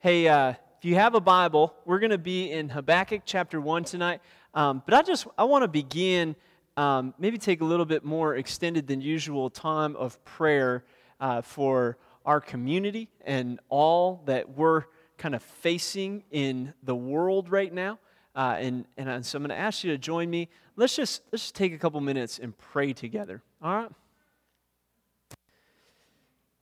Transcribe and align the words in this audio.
Hey, 0.00 0.28
uh, 0.28 0.50
if 0.50 0.84
you 0.84 0.94
have 0.94 1.16
a 1.16 1.20
Bible, 1.20 1.74
we're 1.84 1.98
going 1.98 2.12
to 2.12 2.18
be 2.18 2.52
in 2.52 2.68
Habakkuk 2.68 3.22
chapter 3.24 3.60
1 3.60 3.82
tonight. 3.82 4.20
Um, 4.54 4.80
but 4.86 4.94
I 4.94 5.02
just 5.02 5.26
I 5.36 5.42
want 5.42 5.64
to 5.64 5.68
begin, 5.68 6.36
um, 6.76 7.14
maybe 7.18 7.36
take 7.36 7.62
a 7.62 7.64
little 7.64 7.84
bit 7.84 8.04
more 8.04 8.36
extended 8.36 8.86
than 8.86 9.00
usual 9.00 9.50
time 9.50 9.96
of 9.96 10.24
prayer 10.24 10.84
uh, 11.18 11.42
for 11.42 11.98
our 12.24 12.40
community 12.40 13.08
and 13.24 13.58
all 13.70 14.22
that 14.26 14.50
we're 14.50 14.84
kind 15.16 15.34
of 15.34 15.42
facing 15.42 16.22
in 16.30 16.74
the 16.84 16.94
world 16.94 17.50
right 17.50 17.74
now. 17.74 17.98
Uh, 18.36 18.54
and, 18.56 18.84
and 18.96 19.26
so 19.26 19.36
I'm 19.36 19.42
going 19.42 19.48
to 19.48 19.56
ask 19.56 19.82
you 19.82 19.90
to 19.90 19.98
join 19.98 20.30
me. 20.30 20.48
Let's 20.76 20.94
just, 20.94 21.22
let's 21.32 21.42
just 21.42 21.56
take 21.56 21.72
a 21.72 21.78
couple 21.78 22.00
minutes 22.00 22.38
and 22.38 22.56
pray 22.56 22.92
together. 22.92 23.42
All 23.60 23.74
right? 23.74 23.90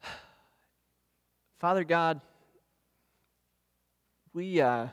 Father 1.59 1.85
God, 1.85 2.23
we, 4.37 4.61
uh, 4.61 4.89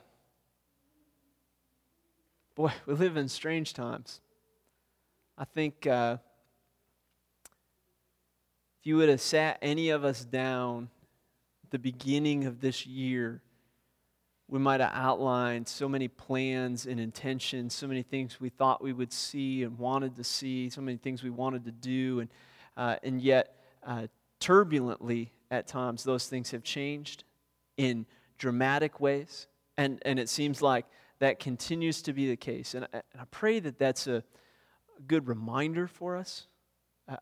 boy, 2.54 2.72
we 2.86 2.94
live 2.94 3.18
in 3.18 3.28
strange 3.28 3.74
times. 3.74 4.22
I 5.36 5.44
think 5.44 5.86
uh, 5.86 6.16
if 8.80 8.86
you 8.86 8.96
would 8.96 9.10
have 9.10 9.20
sat 9.20 9.58
any 9.60 9.90
of 9.90 10.02
us 10.02 10.24
down 10.24 10.88
at 11.62 11.70
the 11.72 11.78
beginning 11.78 12.46
of 12.46 12.62
this 12.62 12.86
year, 12.86 13.42
we 14.48 14.58
might 14.58 14.80
have 14.80 14.92
outlined 14.94 15.68
so 15.68 15.90
many 15.90 16.08
plans 16.08 16.86
and 16.86 16.98
intentions, 16.98 17.74
so 17.74 17.86
many 17.86 18.02
things 18.02 18.40
we 18.40 18.48
thought 18.48 18.82
we 18.82 18.94
would 18.94 19.12
see 19.12 19.62
and 19.62 19.78
wanted 19.78 20.16
to 20.16 20.24
see, 20.24 20.70
so 20.70 20.80
many 20.80 20.96
things 20.96 21.22
we 21.22 21.28
wanted 21.28 21.66
to 21.66 21.72
do, 21.72 22.20
and, 22.20 22.30
uh, 22.78 22.96
and 23.02 23.20
yet, 23.20 23.58
uh, 23.86 24.06
turbulently 24.40 25.32
at 25.50 25.66
times, 25.66 26.02
those 26.02 26.28
things 26.28 26.50
have 26.52 26.62
changed 26.62 27.24
in 27.76 28.06
dramatic 28.38 29.00
ways. 29.00 29.46
And, 29.76 30.00
and 30.04 30.18
it 30.18 30.28
seems 30.28 30.62
like 30.62 30.86
that 31.18 31.38
continues 31.38 32.02
to 32.02 32.12
be 32.12 32.28
the 32.28 32.36
case. 32.36 32.74
And 32.74 32.86
I, 32.92 33.02
and 33.12 33.22
I 33.22 33.24
pray 33.30 33.60
that 33.60 33.78
that's 33.78 34.06
a 34.06 34.22
good 35.06 35.26
reminder 35.26 35.86
for 35.86 36.16
us. 36.16 36.46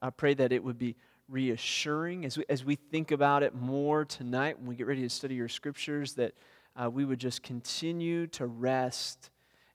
I, 0.00 0.10
pray 0.10 0.34
that 0.34 0.52
it 0.52 0.62
would 0.62 0.78
be 0.78 0.96
reassuring 1.28 2.24
as 2.24 2.38
we, 2.38 2.44
as 2.48 2.64
we 2.64 2.76
think 2.76 3.10
about 3.10 3.42
it 3.42 3.54
more 3.54 4.04
tonight 4.04 4.58
when 4.58 4.68
we 4.68 4.76
get 4.76 4.86
ready 4.86 5.02
to 5.02 5.08
study 5.08 5.34
your 5.34 5.48
scriptures, 5.48 6.14
that 6.14 6.34
uh, 6.76 6.88
we 6.88 7.04
would 7.04 7.18
just 7.18 7.42
continue 7.42 8.26
to 8.28 8.46
rest 8.46 9.30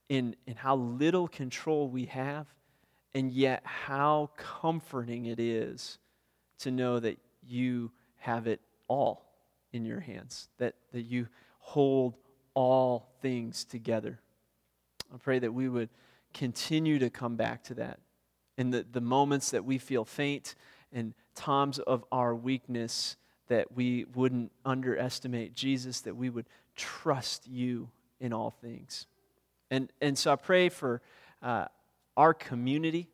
in, 0.08 0.36
in 0.46 0.56
how 0.56 0.78
little 0.78 1.28
control 1.28 1.90
we 1.90 2.06
have, 2.06 2.48
and 3.14 3.32
yet 3.32 3.62
how 3.66 4.30
comforting 4.38 5.26
it 5.26 5.40
is 5.40 6.00
to 6.60 6.72
know 6.72 7.00
that 7.00 7.18
you 7.46 7.92
have 8.18 8.48
it 8.48 8.62
all 8.88 9.27
in 9.78 9.86
your 9.86 10.02
hands, 10.02 10.50
that, 10.58 10.76
that 10.92 11.04
you 11.04 11.28
hold 11.60 12.16
all 12.54 13.08
things 13.22 13.64
together. 13.64 14.20
I 15.14 15.18
pray 15.18 15.40
that 15.40 15.54
we 15.54 15.70
would 15.70 15.90
continue 16.34 17.00
to 17.00 17.10
come 17.10 17.36
back 17.38 17.64
to 17.66 17.76
that. 17.76 18.00
In 18.58 18.72
the, 18.72 18.86
the 18.92 19.02
moments 19.02 19.52
that 19.52 19.64
we 19.64 19.78
feel 19.78 20.04
faint 20.04 20.56
and 20.92 21.14
times 21.36 21.80
of 21.80 22.04
our 22.12 22.36
weakness, 22.36 23.16
that 23.48 23.72
we 23.74 24.06
wouldn't 24.16 24.52
underestimate 24.66 25.54
Jesus, 25.54 26.02
that 26.02 26.16
we 26.16 26.30
would 26.30 26.48
trust 26.76 27.48
you 27.48 27.90
in 28.20 28.34
all 28.34 28.50
things. 28.50 29.06
And, 29.70 29.92
and 30.02 30.18
so 30.18 30.32
I 30.32 30.36
pray 30.36 30.70
for 30.70 31.02
uh, 31.42 31.66
our 32.16 32.34
community. 32.34 33.08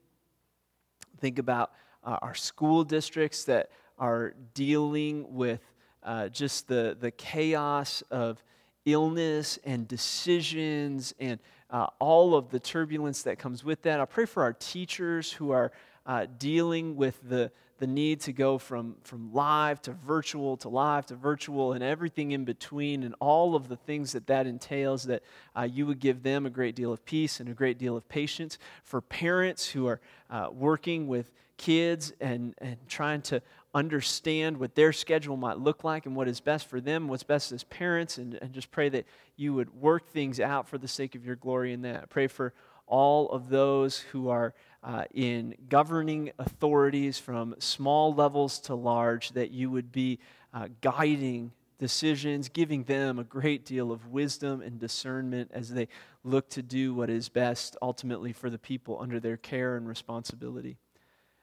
Think 1.20 1.38
about 1.38 1.72
uh, 2.04 2.18
our 2.22 2.36
school 2.36 2.84
districts 2.84 3.44
that 3.46 3.70
are 4.00 4.34
dealing 4.54 5.36
with 5.36 5.60
uh, 6.04 6.30
just 6.30 6.68
the, 6.68 6.98
the 7.00 7.12
chaos 7.12 8.04
of 8.12 8.44
illness 8.86 9.58
and 9.64 9.88
decisions 9.88 11.14
and 11.20 11.40
uh, 11.70 11.88
all 12.00 12.36
of 12.36 12.50
the 12.50 12.60
turbulence 12.60 13.24
that 13.24 13.40
comes 13.40 13.64
with 13.64 13.82
that. 13.84 14.00
I 14.00 14.06
pray 14.06 14.26
for 14.26 14.44
our 14.44 14.54
teachers 14.54 15.32
who 15.32 15.52
are 15.52 15.72
uh, 16.06 16.28
dealing 16.38 16.96
with 16.96 17.18
the, 17.28 17.52
the 17.80 17.88
need 17.88 18.20
to 18.22 18.32
go 18.32 18.58
from, 18.58 18.96
from 19.04 19.34
live 19.34 19.82
to 19.82 19.92
virtual 19.92 20.58
to 20.58 20.70
live 20.70 21.06
to 21.08 21.16
virtual 21.16 21.74
and 21.74 21.84
everything 21.84 22.32
in 22.32 22.46
between 22.46 23.04
and 23.04 23.16
all 23.20 23.56
of 23.56 23.68
the 23.68 23.76
things 23.76 24.14
that 24.14 24.28
that 24.28 24.48
entails, 24.48 25.04
that 25.04 25.24
uh, 25.58 25.64
you 25.64 25.86
would 25.86 26.00
give 26.00 26.24
them 26.24 26.46
a 26.46 26.50
great 26.50 26.76
deal 26.76 26.94
of 26.94 27.04
peace 27.06 27.40
and 27.40 27.50
a 27.50 27.54
great 27.54 27.78
deal 27.78 27.98
of 27.98 28.08
patience. 28.08 28.58
For 28.84 29.02
parents 29.02 29.68
who 29.70 29.88
are 29.88 30.00
uh, 30.30 30.50
working 30.52 31.08
with 31.08 31.32
kids 31.58 32.14
and, 32.20 32.54
and 32.60 32.78
trying 32.88 33.22
to 33.24 33.42
understand 33.74 34.58
what 34.58 34.76
their 34.76 34.94
schedule 34.94 35.36
might 35.36 35.58
look 35.58 35.84
like 35.84 36.06
and 36.06 36.16
what 36.16 36.28
is 36.28 36.40
best 36.40 36.68
for 36.68 36.80
them, 36.80 37.08
what's 37.08 37.24
best 37.24 37.52
as 37.52 37.64
parents, 37.64 38.18
and, 38.18 38.36
and 38.36 38.54
just 38.54 38.70
pray 38.70 38.90
that 38.90 39.06
you 39.36 39.54
would 39.54 39.74
work 39.82 40.08
things 40.10 40.40
out 40.40 40.68
for 40.68 40.78
the 40.78 40.88
sake 40.88 41.16
of 41.16 41.26
your 41.26 41.36
glory 41.36 41.74
in 41.74 41.82
that. 41.82 42.10
Pray 42.10 42.28
for 42.28 42.54
all 42.86 43.30
of 43.30 43.50
those 43.50 44.00
who 44.00 44.30
are 44.30 44.54
uh, 44.84 45.06
in 45.14 45.56
governing 45.70 46.32
authorities 46.38 47.18
from 47.18 47.56
small 47.60 48.14
levels 48.14 48.60
to 48.60 48.76
large, 48.76 49.30
that 49.32 49.52
you 49.52 49.72
would 49.72 49.92
be 49.92 50.20
uh, 50.54 50.68
guiding 50.82 51.52
decisions, 51.80 52.50
giving 52.50 52.84
them 52.84 53.18
a 53.18 53.24
great 53.24 53.66
deal 53.66 53.92
of 53.92 54.08
wisdom 54.08 54.62
and 54.62 54.80
discernment 54.80 55.52
as 55.54 55.70
they 55.70 55.88
look 56.24 56.50
to 56.50 56.62
do 56.62 56.94
what 56.94 57.10
is 57.10 57.30
best 57.30 57.76
ultimately 57.82 58.32
for 58.32 58.50
the 58.50 58.58
people 58.58 59.00
under 59.02 59.20
their 59.20 59.38
care 59.38 59.76
and 59.76 59.88
responsibility. 59.88 60.78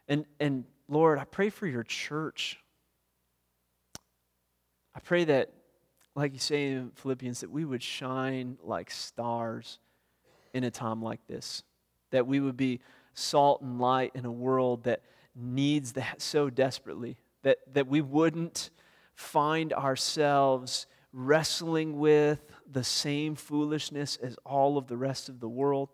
And, 0.08 0.24
and 0.38 0.64
Lord, 0.88 1.18
I 1.18 1.24
pray 1.24 1.50
for 1.50 1.66
your 1.66 1.84
church. 1.84 2.58
I 4.94 5.00
pray 5.00 5.24
that, 5.24 5.52
like 6.14 6.32
you 6.32 6.38
say 6.38 6.72
in 6.72 6.90
Philippians, 6.94 7.40
that 7.40 7.50
we 7.50 7.64
would 7.64 7.82
shine 7.82 8.58
like 8.62 8.90
stars 8.90 9.78
in 10.52 10.64
a 10.64 10.70
time 10.70 11.02
like 11.02 11.26
this, 11.26 11.62
that 12.10 12.26
we 12.26 12.40
would 12.40 12.56
be 12.56 12.80
salt 13.14 13.62
and 13.62 13.80
light 13.80 14.12
in 14.14 14.24
a 14.24 14.32
world 14.32 14.84
that 14.84 15.02
needs 15.34 15.92
that 15.92 16.20
so 16.20 16.50
desperately, 16.50 17.16
that, 17.42 17.58
that 17.72 17.86
we 17.86 18.00
wouldn't 18.00 18.70
find 19.14 19.72
ourselves 19.72 20.86
wrestling 21.12 21.98
with 21.98 22.40
the 22.70 22.84
same 22.84 23.34
foolishness 23.34 24.16
as 24.22 24.36
all 24.44 24.78
of 24.78 24.86
the 24.86 24.96
rest 24.96 25.28
of 25.28 25.40
the 25.40 25.48
world, 25.48 25.88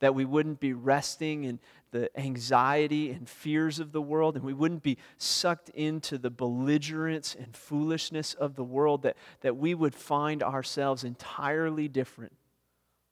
that 0.00 0.14
we 0.14 0.24
wouldn't 0.24 0.60
be 0.60 0.72
resting 0.72 1.44
in 1.44 1.60
the 1.92 2.10
anxiety 2.18 3.10
and 3.10 3.28
fears 3.28 3.78
of 3.78 3.92
the 3.92 4.02
world, 4.02 4.34
and 4.34 4.44
we 4.44 4.54
wouldn't 4.54 4.82
be 4.82 4.98
sucked 5.18 5.68
into 5.70 6.18
the 6.18 6.30
belligerence 6.30 7.36
and 7.38 7.56
foolishness 7.56 8.34
of 8.34 8.56
the 8.56 8.64
world, 8.64 9.02
that, 9.02 9.16
that 9.42 9.56
we 9.56 9.74
would 9.74 9.94
find 9.94 10.42
ourselves 10.42 11.04
entirely 11.04 11.86
different, 11.88 12.32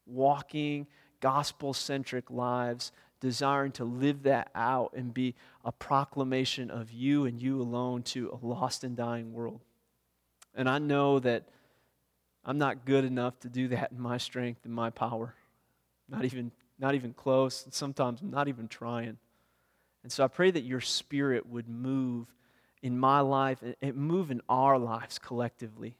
walking 0.07 0.87
gospel 1.21 1.75
centric 1.75 2.31
lives, 2.31 2.93
desiring 3.21 3.73
to 3.73 3.85
live 3.85 4.25
that 4.25 4.51
out 4.55 4.93
and 4.97 5.13
be 5.13 5.35
a 5.65 5.73
proclamation 5.73 6.71
of 6.71 6.91
you 6.91 7.27
and 7.27 7.41
you 7.41 7.61
alone 7.61 8.03
to 8.03 8.31
a 8.31 8.47
lost 8.47 8.83
and 8.83 8.97
dying 8.97 9.33
world. 9.33 9.61
And 10.55 10.69
I 10.69 10.79
know 10.79 11.19
that 11.21 11.45
I'm 12.45 12.59
not 12.59 12.85
good 12.85 13.05
enough 13.05 13.39
to 13.41 13.49
do 13.49 13.69
that 13.69 13.93
in 13.93 14.01
my 14.01 14.19
strength 14.19 14.65
and 14.65 14.75
my 14.75 14.91
power, 14.91 15.35
not 16.09 16.25
even 16.25 16.51
not 16.79 16.95
even 16.95 17.13
close, 17.13 17.65
and 17.65 17.75
sometimes 17.75 18.23
I'm 18.23 18.31
not 18.31 18.49
even 18.49 18.67
trying. 18.67 19.19
And 20.03 20.11
so 20.11 20.25
I 20.25 20.29
pray 20.29 20.51
that 20.51 20.63
your 20.63 20.81
spirit 20.81 21.47
would 21.47 21.69
move 21.69 22.27
in 22.83 22.99
my 22.99 23.21
life 23.21 23.59
and 23.83 23.95
move 23.95 24.31
in 24.31 24.41
our 24.49 24.79
lives 24.79 25.19
collectively. 25.19 25.97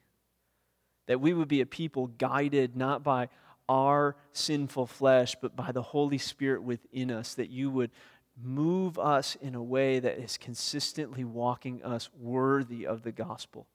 That 1.07 1.21
we 1.21 1.35
would 1.35 1.49
be 1.49 1.61
a 1.61 1.67
people 1.67 2.07
guided 2.07 2.77
not 2.77 3.03
by 3.03 3.29
our 3.71 4.17
sinful 4.33 4.85
flesh, 4.89 5.37
but 5.41 5.55
by 5.55 5.71
the 5.71 5.81
Holy 5.81 6.19
Spirit 6.19 6.65
within 6.65 7.09
us, 7.09 7.35
that 7.35 7.51
you 7.51 7.71
would 7.71 7.93
move 8.43 8.99
us 8.99 9.37
in 9.41 9.55
a 9.55 9.63
way 9.63 10.01
that 10.01 10.19
is 10.19 10.37
consistently 10.37 11.23
walking 11.23 11.81
us 11.85 12.11
worthy 12.19 12.85
of 12.85 13.03
the 13.05 13.13
gospel. 13.13 13.69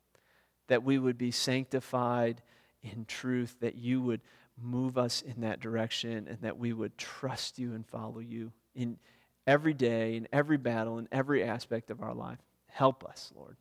That 0.67 0.83
we 0.83 1.00
would 1.00 1.17
be 1.17 1.31
sanctified 1.31 2.41
in 2.83 3.06
truth, 3.06 3.56
that 3.62 3.75
you 3.75 4.01
would 4.01 4.19
move 4.62 4.97
us 4.97 5.21
in 5.21 5.42
that 5.42 5.62
direction 5.62 6.27
and 6.27 6.39
that 6.41 6.57
we 6.57 6.74
would 6.74 6.98
trust 6.98 7.57
you 7.57 7.74
and 7.74 7.88
follow 7.88 8.19
you 8.19 8.51
in 8.75 8.98
every 9.48 9.74
day, 9.74 10.18
in 10.18 10.27
every 10.33 10.57
battle, 10.57 10.98
in 10.98 11.07
every 11.09 11.41
aspect 11.41 11.89
of 11.89 12.01
our 12.01 12.13
life. 12.13 12.39
Help 12.68 13.06
us, 13.06 13.31
Lord. 13.33 13.56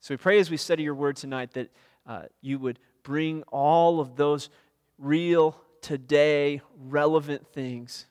So 0.00 0.14
we 0.14 0.18
pray 0.18 0.38
as 0.38 0.50
we 0.50 0.56
study 0.56 0.84
your 0.84 0.94
word 0.94 1.16
tonight 1.16 1.52
that 1.52 1.70
uh, 2.06 2.22
you 2.40 2.58
would 2.58 2.78
bring 3.02 3.42
all 3.44 4.00
of 4.00 4.16
those 4.16 4.48
real, 5.02 5.60
today, 5.80 6.62
relevant 6.76 7.46
things 7.48 8.06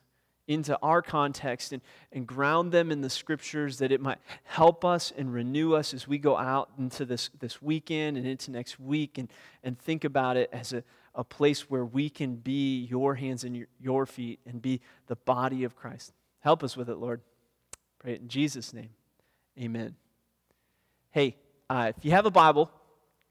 into 0.48 0.78
our 0.82 1.02
context 1.02 1.72
and, 1.72 1.82
and 2.12 2.28
ground 2.28 2.72
them 2.72 2.92
in 2.92 3.02
the 3.02 3.10
scriptures 3.10 3.78
that 3.78 3.92
it 3.92 4.02
might 4.02 4.18
help 4.44 4.84
us 4.84 5.14
and 5.18 5.34
renew 5.34 5.74
us 5.74 5.94
as 5.94 6.08
we 6.08 6.18
go 6.18 6.38
out 6.38 6.70
into 6.78 7.06
this, 7.06 7.30
this 7.40 7.62
weekend 7.62 8.18
and 8.18 8.28
into 8.28 8.52
next 8.52 8.80
week 8.80 9.18
and, 9.18 9.30
and 9.64 9.80
think 9.80 10.04
about 10.04 10.36
it 10.36 10.50
as 10.52 10.74
a, 10.74 10.84
a 11.16 11.24
place 11.24 11.70
where 11.70 11.86
we 11.86 12.10
can 12.10 12.36
be 12.36 12.84
your 12.84 13.16
hands 13.16 13.44
and 13.46 13.56
your, 13.56 13.68
your 13.80 14.06
feet 14.06 14.40
and 14.46 14.62
be 14.62 14.82
the 15.08 15.16
body 15.16 15.64
of 15.64 15.76
Christ. 15.76 16.12
Help 16.42 16.64
us 16.64 16.76
with 16.76 16.90
it, 16.90 16.98
Lord. 16.98 17.22
Pray 18.00 18.14
it 18.14 18.22
in 18.22 18.28
Jesus' 18.28 18.74
name. 18.74 18.90
Amen. 19.60 19.96
Hey, 21.12 21.38
uh, 21.70 21.94
if 21.96 22.04
you 22.04 22.12
have 22.12 22.26
a 22.26 22.32
Bible, 22.32 22.70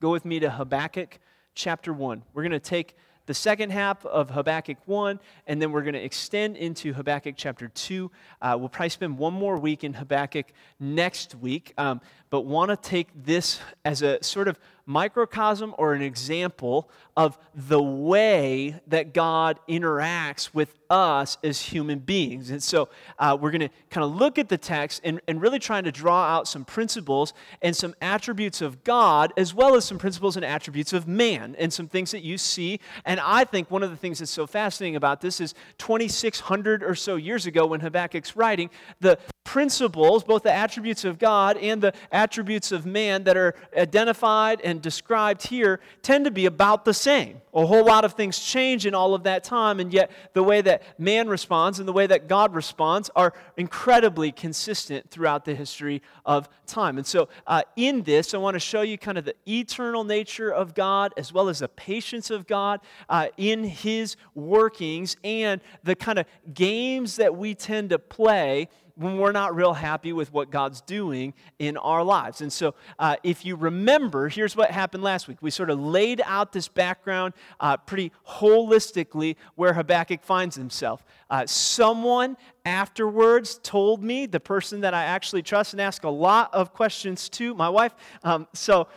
go 0.01 0.11
with 0.11 0.25
me 0.25 0.41
to 0.41 0.49
Habakkuk 0.49 1.19
chapter 1.55 1.93
1. 1.93 2.23
We're 2.33 2.43
going 2.43 2.53
to 2.53 2.61
take 2.61 2.97
the 3.31 3.35
second 3.35 3.71
half 3.71 4.05
of 4.07 4.29
Habakkuk 4.31 4.79
1, 4.87 5.21
and 5.47 5.63
then 5.63 5.71
we're 5.71 5.83
going 5.83 5.95
to 5.95 6.03
extend 6.03 6.57
into 6.57 6.93
Habakkuk 6.93 7.35
chapter 7.37 7.69
2. 7.69 8.11
Uh, 8.43 8.57
we'll 8.59 8.69
probably 8.69 8.89
spend 8.89 9.19
one 9.19 9.35
more 9.35 9.57
week 9.57 9.85
in 9.85 9.95
Habakkuk 9.95 10.47
next 10.81 11.37
week, 11.37 11.73
um, 11.79 12.01
but 12.31 12.41
want 12.41 12.71
to 12.71 12.77
take 12.77 13.07
this 13.15 13.61
as 13.85 14.03
a 14.03 14.21
sort 14.21 14.49
of 14.49 14.59
microcosm 14.91 15.75
or 15.79 15.95
an 15.95 16.03
example 16.03 16.91
of 17.17 17.39
the 17.55 17.81
way 17.81 18.81
that 18.89 19.15
God 19.15 19.59
interacts 19.69 20.53
with 20.53 20.75
us 20.91 21.39
as 21.45 21.61
human 21.61 22.01
beings. 22.01 22.51
And 22.51 22.63
so 22.63 22.89
uh, 23.19 23.39
we're 23.41 23.53
going 23.53 23.61
to 23.61 23.71
kind 23.91 24.05
of 24.05 24.17
look 24.17 24.39
at 24.39 24.49
the 24.49 24.59
text 24.59 25.01
and, 25.05 25.21
and 25.29 25.41
really 25.41 25.59
trying 25.59 25.85
to 25.85 25.93
draw 25.93 26.25
out 26.25 26.49
some 26.49 26.65
principles 26.65 27.33
and 27.63 27.77
some 27.77 27.95
attributes 28.03 28.61
of 28.61 28.83
God, 28.83 29.33
as 29.37 29.55
well 29.55 29.77
as 29.77 29.85
some 29.85 29.99
principles 29.99 30.37
and 30.37 30.45
attributes 30.45 30.93
of 30.93 31.07
man, 31.07 31.55
and 31.59 31.73
some 31.73 31.87
things 31.87 32.11
that 32.11 32.23
you 32.23 32.37
see. 32.37 32.81
And 33.05 33.21
I 33.21 33.45
think 33.45 33.71
one 33.71 33.83
of 33.83 33.91
the 33.91 33.97
things 33.97 34.19
that's 34.19 34.31
so 34.31 34.47
fascinating 34.47 34.97
about 34.97 35.21
this 35.21 35.41
is 35.41 35.55
2,600 35.79 36.83
or 36.83 36.95
so 36.95 37.17
years 37.17 37.47
ago 37.47 37.67
when 37.67 37.81
Habakkuk's 37.81 38.35
writing, 38.35 38.71
the 39.01 39.19
principles, 39.51 40.23
both 40.23 40.45
the 40.45 40.53
attributes 40.53 41.05
of 41.05 41.19
God 41.19 41.57
and 41.57 41.83
the 41.83 41.93
attributes 42.13 42.71
of 42.71 42.87
man 42.87 43.25
that 43.25 43.37
are 43.37 43.57
identified 43.77 44.61
and 44.61 44.81
described 44.81 45.45
here, 45.45 45.81
tend 46.03 46.25
to 46.25 46.31
be 46.31 46.47
about 46.47 46.85
the 46.85 46.95
same. 46.95 47.41
A 47.53 47.67
whole 47.67 47.85
lot 47.85 48.05
of 48.05 48.13
things 48.15 48.39
change 48.39 48.87
in 48.87 48.95
all 48.95 49.15
of 49.15 49.25
that 49.25 49.43
time, 49.43 49.81
and 49.81 49.93
yet 49.93 50.11
the 50.35 50.43
way 50.43 50.61
that 50.61 50.83
man 50.99 51.29
responds 51.29 51.79
and 51.79 51.89
the 51.89 51.93
way 51.93 52.07
that 52.07 52.29
God 52.29 52.55
responds 52.55 53.11
are 53.17 53.33
incredibly 53.57 54.31
consistent 54.31 55.11
throughout 55.11 55.45
the 55.45 55.55
history 55.55 56.03
of 56.25 56.49
time. 56.67 56.97
And 56.97 57.07
so, 57.07 57.29
uh, 57.47 57.63
in 57.77 58.03
this, 58.03 58.35
I 58.35 58.39
want 58.39 58.55
to 58.55 58.61
show 58.61 58.83
you 58.83 58.97
kind 58.99 59.19
of 59.19 59.25
the 59.25 59.35
eternal 59.49 60.05
nature 60.05 60.51
of 60.51 60.75
God 60.75 61.13
as 61.17 61.33
well 61.33 61.49
as 61.49 61.59
the 61.59 61.69
patience 61.69 62.31
of 62.31 62.47
God 62.47 62.81
uh, 63.09 63.29
in 63.37 63.65
his 63.65 64.17
workings 64.35 65.17
and 65.25 65.61
the 65.83 65.97
kind 65.97 66.19
of 66.19 66.27
games 66.55 67.17
that 67.17 67.37
we 67.37 67.55
tend 67.55 67.91
to 67.91 67.99
play 67.99 68.69
when 69.01 69.17
we're 69.17 69.33
not 69.33 69.57
real 69.57 69.73
happy 69.73 70.13
with 70.13 70.31
what 70.31 70.51
God's 70.51 70.83
doing 70.83 71.33
in 71.59 71.79
our 71.79 72.05
lives. 72.05 72.43
And 72.43 72.53
so, 72.53 72.75
uh, 72.99 73.17
if 73.23 73.47
you 73.47 73.57
remember, 73.57 74.29
here's 74.29 74.55
what 74.55 74.71
happened 74.71 75.03
last 75.03 75.27
week. 75.27 75.39
We 75.41 75.51
sort 75.51 75.71
of 75.71 75.81
laid 75.81 76.21
out 76.27 76.53
this 76.53 76.69
background 76.69 77.33
uh, 77.61 77.77
pretty 77.77 78.13
holistically 78.29 79.37
where 79.55 79.73
Habakkuk 79.73 80.23
finds 80.23 80.57
himself. 80.57 81.05
Uh, 81.29 81.47
someone 81.47 82.37
afterwards 82.65 83.61
told 83.63 84.03
me, 84.03 84.27
the 84.27 84.41
person 84.41 84.81
that 84.81 84.95
I 84.95 85.05
actually 85.05 85.43
trust 85.43 85.73
and 85.75 85.81
ask 85.81 86.05
a 86.05 86.11
lot 86.11 86.53
of 86.53 86.73
questions 86.73 87.29
to, 87.31 87.55
my 87.55 87.69
wife, 87.69 87.95
um, 88.23 88.47
so 88.53 88.89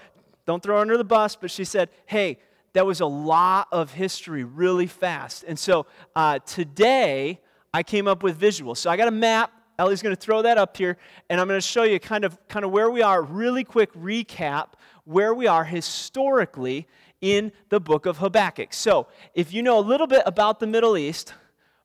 don't 0.46 0.62
throw 0.62 0.76
her 0.76 0.82
under 0.82 0.98
the 0.98 1.04
bus, 1.04 1.36
but 1.36 1.52
she 1.52 1.64
said, 1.64 1.90
hey, 2.06 2.40
that 2.74 2.86
was 2.86 3.02
a 3.02 3.06
lot 3.06 3.68
of 3.72 3.92
history 3.92 4.44
really 4.44 4.88
fast. 4.88 5.44
And 5.48 5.58
so 5.58 5.86
uh, 6.16 6.40
today, 6.40 7.40
I 7.74 7.84
came 7.84 8.08
up 8.08 8.24
with 8.24 8.40
visuals. 8.40 8.78
So 8.78 8.90
I 8.90 8.98
got 8.98 9.08
a 9.08 9.12
map 9.12 9.52
Ellie's 9.80 10.04
going 10.04 10.16
to 10.16 10.22
throw 10.22 10.44
that 10.44 10.58
up 10.58 10.78
here, 10.78 10.98
and 11.30 11.42
I'm 11.42 11.48
going 11.48 11.60
to 11.60 11.66
show 11.66 11.84
you 11.84 12.00
kind 12.00 12.24
of, 12.24 12.38
kind 12.48 12.64
of 12.64 12.72
where 12.72 12.92
we 12.92 13.02
are, 13.02 13.24
really 13.24 13.64
quick 13.64 13.92
recap 13.94 14.74
where 15.06 15.34
we 15.34 15.48
are 15.48 15.64
historically 15.64 16.88
in 17.24 17.54
the 17.70 17.80
book 17.80 18.06
of 18.06 18.18
Habakkuk. 18.18 18.74
So, 18.74 19.08
if 19.34 19.54
you 19.54 19.64
know 19.64 19.80
a 19.80 19.82
little 19.82 20.08
bit 20.08 20.24
about 20.26 20.60
the 20.60 20.68
Middle 20.68 20.98
East, 20.98 21.34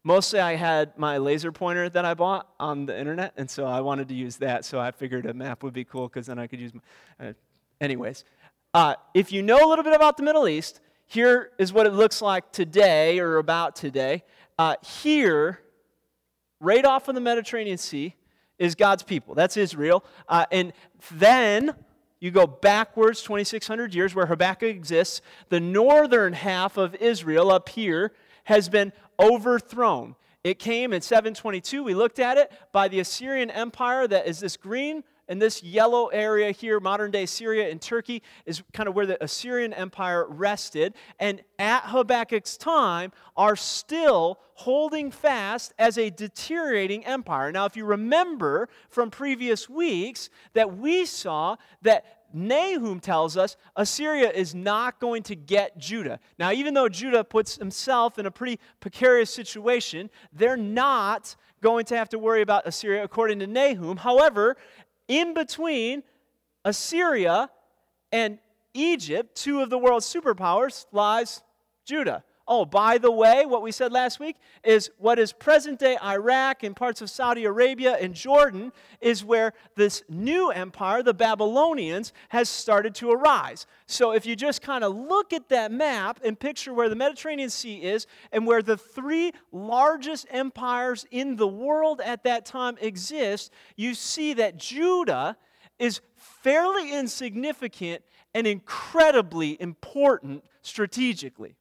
mostly 0.02 0.40
I 0.40 0.56
had 0.56 0.98
my 0.98 1.18
laser 1.18 1.52
pointer 1.52 1.88
that 1.90 2.04
I 2.04 2.14
bought 2.14 2.48
on 2.58 2.86
the 2.86 2.98
internet, 2.98 3.34
and 3.36 3.48
so 3.48 3.64
I 3.64 3.80
wanted 3.80 4.08
to 4.08 4.14
use 4.14 4.36
that. 4.38 4.64
So 4.64 4.80
I 4.80 4.90
figured 4.90 5.26
a 5.26 5.32
map 5.32 5.62
would 5.62 5.72
be 5.72 5.84
cool 5.84 6.08
because 6.08 6.26
then 6.26 6.40
I 6.40 6.48
could 6.48 6.58
use 6.58 6.72
my. 6.74 7.28
Uh, 7.28 7.32
anyways, 7.80 8.24
uh, 8.74 8.96
if 9.14 9.30
you 9.30 9.42
know 9.44 9.64
a 9.64 9.68
little 9.68 9.84
bit 9.84 9.94
about 9.94 10.16
the 10.16 10.24
Middle 10.24 10.48
East, 10.48 10.80
here 11.06 11.52
is 11.56 11.72
what 11.72 11.86
it 11.86 11.92
looks 11.92 12.20
like 12.20 12.50
today 12.50 13.20
or 13.20 13.36
about 13.36 13.76
today. 13.76 14.24
Uh, 14.58 14.74
here 14.82 15.60
right 16.58 16.84
off 16.84 17.06
of 17.06 17.14
the 17.14 17.20
Mediterranean 17.20 17.78
Sea 17.78 18.16
is 18.58 18.74
God's 18.74 19.04
people. 19.04 19.36
That's 19.36 19.56
Israel. 19.56 20.04
Uh, 20.28 20.46
and 20.50 20.72
then 21.12 21.76
you 22.20 22.30
go 22.30 22.46
backwards 22.46 23.22
2,600 23.22 23.94
years 23.94 24.14
where 24.14 24.26
Habakkuk 24.26 24.68
exists. 24.68 25.20
The 25.48 25.60
northern 25.60 26.32
half 26.32 26.76
of 26.76 26.94
Israel 26.96 27.50
up 27.50 27.68
here 27.68 28.12
has 28.44 28.68
been 28.68 28.92
overthrown. 29.20 30.16
It 30.42 30.58
came 30.58 30.92
in 30.92 31.02
722. 31.02 31.82
We 31.82 31.94
looked 31.94 32.18
at 32.18 32.38
it 32.38 32.52
by 32.72 32.88
the 32.88 33.00
Assyrian 33.00 33.50
Empire, 33.50 34.06
that 34.08 34.26
is 34.26 34.40
this 34.40 34.56
green 34.56 35.04
and 35.28 35.40
this 35.40 35.62
yellow 35.62 36.06
area 36.06 36.50
here, 36.50 36.80
modern 36.80 37.10
day 37.10 37.26
Syria 37.26 37.70
and 37.70 37.80
Turkey, 37.80 38.22
is 38.46 38.62
kind 38.72 38.88
of 38.88 38.94
where 38.94 39.06
the 39.06 39.22
Assyrian 39.22 39.72
Empire 39.72 40.26
rested. 40.28 40.94
And 41.18 41.42
at 41.58 41.84
Habakkuk's 41.84 42.56
time, 42.56 43.12
are 43.36 43.56
still 43.56 44.40
holding 44.54 45.10
fast 45.10 45.72
as 45.78 45.98
a 45.98 46.10
deteriorating 46.10 47.04
empire. 47.06 47.52
Now, 47.52 47.66
if 47.66 47.76
you 47.76 47.84
remember 47.84 48.68
from 48.88 49.10
previous 49.10 49.68
weeks, 49.68 50.30
that 50.54 50.76
we 50.78 51.04
saw 51.04 51.56
that 51.82 52.18
Nahum 52.32 53.00
tells 53.00 53.36
us 53.36 53.56
Assyria 53.76 54.30
is 54.30 54.54
not 54.54 55.00
going 55.00 55.22
to 55.24 55.34
get 55.34 55.78
Judah. 55.78 56.20
Now, 56.38 56.52
even 56.52 56.74
though 56.74 56.88
Judah 56.88 57.24
puts 57.24 57.56
himself 57.56 58.18
in 58.18 58.26
a 58.26 58.30
pretty 58.30 58.58
precarious 58.80 59.32
situation, 59.32 60.10
they're 60.32 60.56
not 60.56 61.36
going 61.60 61.84
to 61.86 61.96
have 61.96 62.08
to 62.10 62.18
worry 62.18 62.42
about 62.42 62.66
Assyria 62.66 63.02
according 63.02 63.38
to 63.40 63.46
Nahum. 63.46 63.96
However, 63.96 64.56
in 65.08 65.34
between 65.34 66.02
Assyria 66.64 67.50
and 68.12 68.38
Egypt, 68.74 69.34
two 69.34 69.60
of 69.60 69.70
the 69.70 69.78
world's 69.78 70.06
superpowers, 70.06 70.86
lies 70.92 71.42
Judah. 71.84 72.22
Oh, 72.50 72.64
by 72.64 72.96
the 72.96 73.10
way, 73.10 73.44
what 73.44 73.60
we 73.60 73.70
said 73.70 73.92
last 73.92 74.18
week 74.18 74.36
is 74.64 74.90
what 74.96 75.18
is 75.18 75.34
present 75.34 75.78
day 75.78 75.98
Iraq 76.02 76.62
and 76.62 76.74
parts 76.74 77.02
of 77.02 77.10
Saudi 77.10 77.44
Arabia 77.44 77.98
and 78.00 78.14
Jordan 78.14 78.72
is 79.02 79.22
where 79.22 79.52
this 79.76 80.02
new 80.08 80.50
empire, 80.50 81.02
the 81.02 81.12
Babylonians, 81.12 82.14
has 82.30 82.48
started 82.48 82.94
to 82.96 83.10
arise. 83.10 83.66
So 83.84 84.12
if 84.12 84.24
you 84.24 84.34
just 84.34 84.62
kind 84.62 84.82
of 84.82 84.96
look 84.96 85.34
at 85.34 85.50
that 85.50 85.70
map 85.70 86.20
and 86.24 86.40
picture 86.40 86.72
where 86.72 86.88
the 86.88 86.96
Mediterranean 86.96 87.50
Sea 87.50 87.82
is 87.82 88.06
and 88.32 88.46
where 88.46 88.62
the 88.62 88.78
three 88.78 89.32
largest 89.52 90.26
empires 90.30 91.04
in 91.10 91.36
the 91.36 91.46
world 91.46 92.00
at 92.00 92.24
that 92.24 92.46
time 92.46 92.78
exist, 92.80 93.52
you 93.76 93.92
see 93.92 94.32
that 94.32 94.56
Judah 94.56 95.36
is 95.78 96.00
fairly 96.16 96.94
insignificant 96.94 98.02
and 98.34 98.46
incredibly 98.46 99.60
important 99.60 100.44
strategically. 100.62 101.57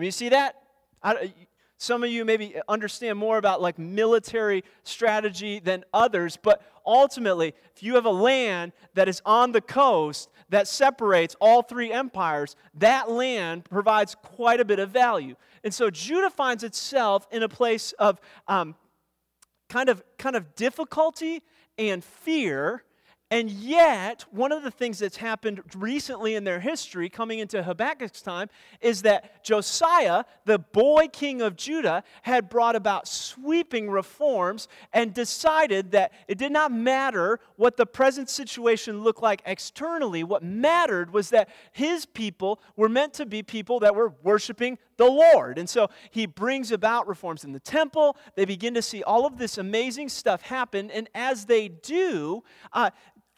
I 0.00 0.02
mean, 0.02 0.06
you 0.06 0.12
see 0.12 0.30
that? 0.30 0.56
I, 1.02 1.34
some 1.76 2.02
of 2.02 2.10
you 2.10 2.24
maybe 2.24 2.54
understand 2.66 3.18
more 3.18 3.36
about 3.36 3.60
like 3.60 3.78
military 3.78 4.64
strategy 4.82 5.58
than 5.60 5.84
others, 5.92 6.38
but 6.42 6.62
ultimately, 6.86 7.54
if 7.76 7.82
you 7.82 7.96
have 7.96 8.06
a 8.06 8.10
land 8.10 8.72
that 8.94 9.10
is 9.10 9.20
on 9.26 9.52
the 9.52 9.60
coast 9.60 10.30
that 10.48 10.66
separates 10.66 11.36
all 11.38 11.60
three 11.60 11.92
empires, 11.92 12.56
that 12.72 13.10
land 13.10 13.66
provides 13.66 14.14
quite 14.14 14.58
a 14.58 14.64
bit 14.64 14.78
of 14.78 14.88
value. 14.88 15.36
And 15.64 15.74
so 15.74 15.90
Judah 15.90 16.30
finds 16.30 16.64
itself 16.64 17.28
in 17.30 17.42
a 17.42 17.48
place 17.48 17.92
of 17.98 18.22
um, 18.48 18.76
kind 19.68 19.90
of 19.90 20.02
kind 20.16 20.34
of 20.34 20.54
difficulty 20.54 21.42
and 21.76 22.02
fear 22.02 22.84
and 23.32 23.48
yet, 23.48 24.24
one 24.32 24.50
of 24.50 24.64
the 24.64 24.72
things 24.72 24.98
that's 24.98 25.18
happened 25.18 25.62
recently 25.76 26.34
in 26.34 26.42
their 26.42 26.58
history, 26.58 27.08
coming 27.08 27.38
into 27.38 27.62
Habakkuk's 27.62 28.22
time, 28.22 28.48
is 28.80 29.02
that 29.02 29.44
Josiah, 29.44 30.24
the 30.46 30.58
boy 30.58 31.06
king 31.06 31.40
of 31.40 31.54
Judah, 31.54 32.02
had 32.22 32.48
brought 32.48 32.74
about 32.74 33.06
sweeping 33.06 33.88
reforms 33.88 34.66
and 34.92 35.14
decided 35.14 35.92
that 35.92 36.12
it 36.26 36.38
did 36.38 36.50
not 36.50 36.72
matter 36.72 37.38
what 37.54 37.76
the 37.76 37.86
present 37.86 38.28
situation 38.28 39.04
looked 39.04 39.22
like 39.22 39.42
externally. 39.46 40.24
What 40.24 40.42
mattered 40.42 41.12
was 41.12 41.30
that 41.30 41.50
his 41.70 42.06
people 42.06 42.60
were 42.74 42.88
meant 42.88 43.14
to 43.14 43.26
be 43.26 43.44
people 43.44 43.78
that 43.78 43.94
were 43.94 44.12
worshiping 44.24 44.76
the 44.96 45.06
Lord. 45.06 45.56
And 45.56 45.70
so 45.70 45.88
he 46.10 46.26
brings 46.26 46.72
about 46.72 47.08
reforms 47.08 47.44
in 47.44 47.52
the 47.52 47.60
temple. 47.60 48.16
They 48.34 48.44
begin 48.44 48.74
to 48.74 48.82
see 48.82 49.02
all 49.02 49.24
of 49.24 49.38
this 49.38 49.56
amazing 49.56 50.10
stuff 50.10 50.42
happen. 50.42 50.90
And 50.90 51.08
as 51.14 51.46
they 51.46 51.68
do, 51.68 52.42
uh, 52.72 52.90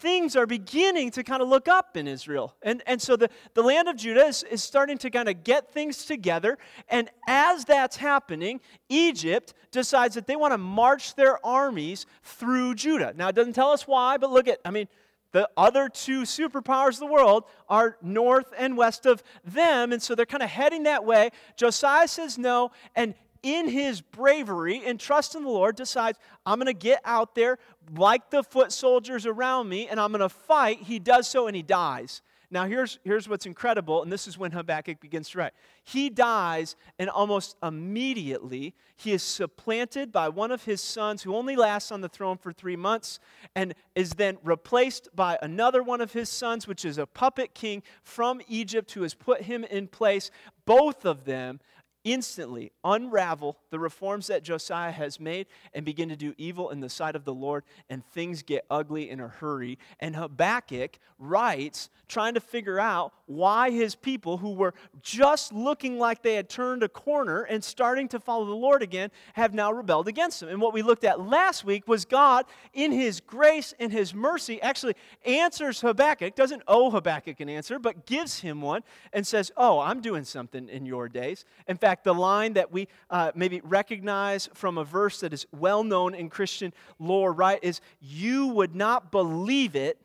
things 0.02 0.35
are 0.35 0.47
beginning 0.47 1.12
to 1.12 1.23
kind 1.23 1.40
of 1.40 1.49
look 1.49 1.68
up 1.68 1.97
in 1.97 2.09
Israel. 2.09 2.54
And, 2.62 2.82
and 2.87 3.00
so 3.00 3.16
the, 3.16 3.30
the 3.54 3.62
land 3.62 3.88
of 3.88 3.97
Judah 3.97 4.26
is, 4.26 4.42
is 4.42 4.62
starting 4.62 4.99
to 4.99 5.11
kind 5.11 5.28
of 5.28 5.44
get 5.44 5.73
things 5.73 6.04
together. 6.04 6.59
And 6.88 7.09
as 7.28 7.64
that's 7.64 7.97
happening, 7.97 8.61
Egypt 8.88 9.54
decides 9.71 10.16
that 10.16 10.26
they 10.26 10.37
want 10.37 10.52
to 10.52 10.59
march 10.59 11.14
their 11.14 11.44
armies 11.47 12.04
through 12.25 12.75
Judah. 12.75 13.14
Now, 13.16 13.28
it 13.28 13.37
doesn't 13.37 13.54
tell 13.54 13.71
us 13.71 13.87
why, 13.87 14.18
but 14.18 14.30
look 14.30 14.49
at, 14.49 14.59
I 14.64 14.73
mean, 14.73 14.88
the 15.30 15.49
other 15.56 15.88
two 15.88 16.23
superpowers 16.23 16.94
of 16.94 16.99
the 16.99 17.06
world 17.06 17.44
are 17.68 17.97
north 18.02 18.52
and 18.59 18.76
west 18.76 19.06
of 19.06 19.23
them, 19.44 19.92
and 19.92 20.02
so 20.02 20.14
they're 20.14 20.26
kind 20.26 20.42
of 20.42 20.50
heading 20.50 20.82
that 20.82 21.06
way. 21.06 21.30
Josiah 21.56 22.06
says 22.09 22.37
no, 22.37 22.71
and 22.94 23.14
in 23.42 23.68
his 23.68 24.00
bravery 24.00 24.82
and 24.84 24.99
trust 24.99 25.34
in 25.34 25.42
the 25.42 25.49
Lord, 25.49 25.76
decides, 25.76 26.18
I'm 26.46 26.58
going 26.58 26.66
to 26.66 26.72
get 26.72 27.00
out 27.04 27.34
there 27.34 27.58
like 27.96 28.30
the 28.30 28.42
foot 28.42 28.72
soldiers 28.72 29.26
around 29.26 29.68
me 29.68 29.88
and 29.88 30.00
I'm 30.00 30.11
going 30.12 30.20
to 30.20 30.28
fight. 30.28 30.78
He 30.78 30.99
does 30.99 31.28
so 31.28 31.46
and 31.46 31.56
he 31.56 31.62
dies. 31.62 32.22
Now, 32.52 32.66
here's, 32.66 32.99
here's 33.02 33.30
what's 33.30 33.46
incredible, 33.46 34.02
and 34.02 34.12
this 34.12 34.28
is 34.28 34.37
when 34.37 34.52
Habakkuk 34.52 35.00
begins 35.00 35.30
to 35.30 35.38
write. 35.38 35.54
He 35.84 36.11
dies, 36.11 36.76
and 36.99 37.08
almost 37.08 37.56
immediately, 37.62 38.75
he 38.94 39.12
is 39.12 39.22
supplanted 39.22 40.12
by 40.12 40.28
one 40.28 40.50
of 40.50 40.62
his 40.64 40.82
sons 40.82 41.22
who 41.22 41.34
only 41.34 41.56
lasts 41.56 41.90
on 41.90 42.02
the 42.02 42.11
throne 42.11 42.37
for 42.37 42.52
three 42.52 42.76
months, 42.76 43.20
and 43.56 43.75
is 43.94 44.11
then 44.11 44.37
replaced 44.44 45.08
by 45.16 45.38
another 45.40 45.82
one 45.82 46.02
of 46.02 46.12
his 46.12 46.28
sons, 46.28 46.68
which 46.68 46.84
is 46.84 46.99
a 46.99 47.06
puppet 47.06 47.54
king 47.54 47.82
from 48.02 48.42
Egypt 48.49 48.92
who 48.92 49.00
has 49.00 49.14
put 49.14 49.40
him 49.40 49.64
in 49.64 49.88
place. 49.88 50.30
Both 50.66 51.06
of 51.06 51.25
them 51.25 51.58
instantly 52.04 52.73
unravel 52.85 53.56
the 53.71 53.78
reforms 53.78 54.26
that 54.26 54.42
Josiah 54.42 54.92
has 54.92 55.21
made 55.21 55.47
and 55.75 55.85
begin 55.85 56.09
to 56.09 56.16
do 56.16 56.35
evil 56.38 56.71
in 56.71 56.80
the 56.80 56.88
sight 56.88 57.16
of 57.16 57.25
the 57.25 57.35
Lord, 57.35 57.64
and 57.88 58.04
things 58.06 58.42
get 58.42 58.64
ugly 58.71 59.11
in 59.11 59.21
a 59.21 59.28
hurry. 59.28 59.78
And 60.00 60.16
Habakkuk 60.16 60.99
writes, 61.18 61.90
trying 62.09 62.35
to 62.35 62.40
figure 62.40 62.78
out 62.78 63.12
why 63.26 63.71
his 63.71 63.94
people, 63.94 64.37
who 64.37 64.52
were 64.52 64.75
just 65.00 65.52
looking 65.52 65.99
like 65.99 66.23
they 66.23 66.35
had 66.35 66.49
turned 66.49 66.82
a 66.82 66.88
corner 66.88 67.42
and 67.42 67.62
starting 67.62 68.09
to 68.09 68.21
follow 68.21 68.44
the 68.44 68.52
Lord 68.52 68.82
again, 68.82 69.11
have 69.35 69.54
now 69.54 69.73
rebelled 69.73 70.09
against 70.09 70.42
him. 70.42 70.49
And 70.49 70.61
what 70.61 70.75
we 70.75 70.82
looked 70.82 71.04
at 71.04 71.21
last 71.21 71.64
week 71.64 71.88
was 71.88 72.04
God, 72.04 72.44
in 72.73 72.92
his 72.92 73.21
grace 73.21 73.73
and 73.78 73.92
his 73.92 74.12
mercy, 74.12 74.61
actually 74.61 74.94
answers 75.25 75.80
Habakkuk, 75.80 76.35
doesn't 76.35 76.62
owe 76.66 76.90
Habakkuk 76.90 77.40
an 77.40 77.49
answer, 77.49 77.78
but 77.78 78.06
gives 78.06 78.40
him 78.40 78.61
one 78.61 78.82
and 79.12 79.26
says, 79.26 79.50
Oh, 79.56 79.78
I'm 79.78 80.00
doing 80.00 80.25
something 80.25 80.68
in 80.68 80.87
your 80.87 81.09
days. 81.09 81.44
In 81.66 81.76
fact, 81.76 81.91
fact, 81.92 82.04
the 82.04 82.14
line 82.14 82.54
that 82.54 82.72
we 82.72 82.88
uh, 83.11 83.32
maybe 83.34 83.61
recognize 83.62 84.49
from 84.54 84.78
a 84.78 84.84
verse 84.84 85.20
that 85.20 85.34
is 85.34 85.46
well 85.52 85.84
known 85.84 86.14
in 86.14 86.30
Christian 86.30 86.72
lore, 86.99 87.34
right, 87.34 87.58
is 87.62 87.82
you 88.00 88.46
would 88.49 88.75
not 88.75 89.12
believe 89.12 89.76
it 89.76 89.99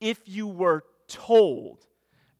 if 0.00 0.20
you 0.24 0.46
were 0.46 0.84
told. 1.08 1.84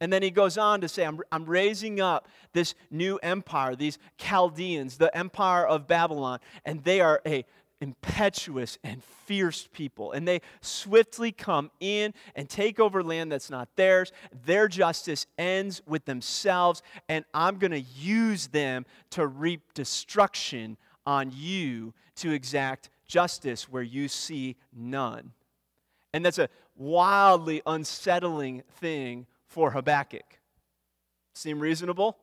And 0.01 0.13
then 0.13 0.23
he 0.23 0.31
goes 0.31 0.57
on 0.57 0.83
to 0.83 0.89
say, 0.89 1.05
I'm, 1.05 1.19
I'm 1.33 1.47
raising 1.47 2.01
up 2.01 2.29
this 2.53 2.77
new 2.89 3.17
empire, 3.25 3.75
these 3.75 3.99
Chaldeans, 4.19 4.99
the 4.99 5.15
empire 5.17 5.67
of 5.67 5.89
Babylon, 5.89 6.39
and 6.65 6.85
they 6.85 7.01
are 7.01 7.21
a 7.27 7.45
impetuous 7.81 8.79
and 8.83 9.03
fierce 9.05 9.69
people, 9.73 10.13
and 10.13 10.27
they 10.27 10.41
swiftly 10.61 11.33
come 11.33 11.71
in 11.81 12.15
and 12.35 12.49
take 12.49 12.81
over 12.81 13.03
land 13.03 13.31
that's 13.31 13.51
not 13.51 13.69
theirs. 13.77 14.13
Their 14.45 14.69
justice 14.69 15.27
ends 15.39 15.83
with 15.87 16.05
themselves, 16.05 16.83
and 17.09 17.25
I'm 17.35 17.59
going 17.59 17.73
to 17.73 17.81
use 17.81 18.49
them 18.49 18.87
to 19.11 19.27
reap 19.27 19.75
destruction 19.75 20.77
on 21.07 21.33
you 21.35 21.93
to 22.17 22.33
exact 22.33 22.91
justice 23.07 23.69
where 23.69 23.83
you 23.83 24.09
see 24.09 24.57
none. 24.75 25.33
And 26.13 26.25
that's 26.25 26.39
a 26.39 26.49
wildly 26.77 27.63
unsettling 27.67 28.63
thing 28.81 29.27
for 29.47 29.71
Habakkuk. 29.71 30.41
Seem 31.35 31.61
reasonable? 31.61 32.17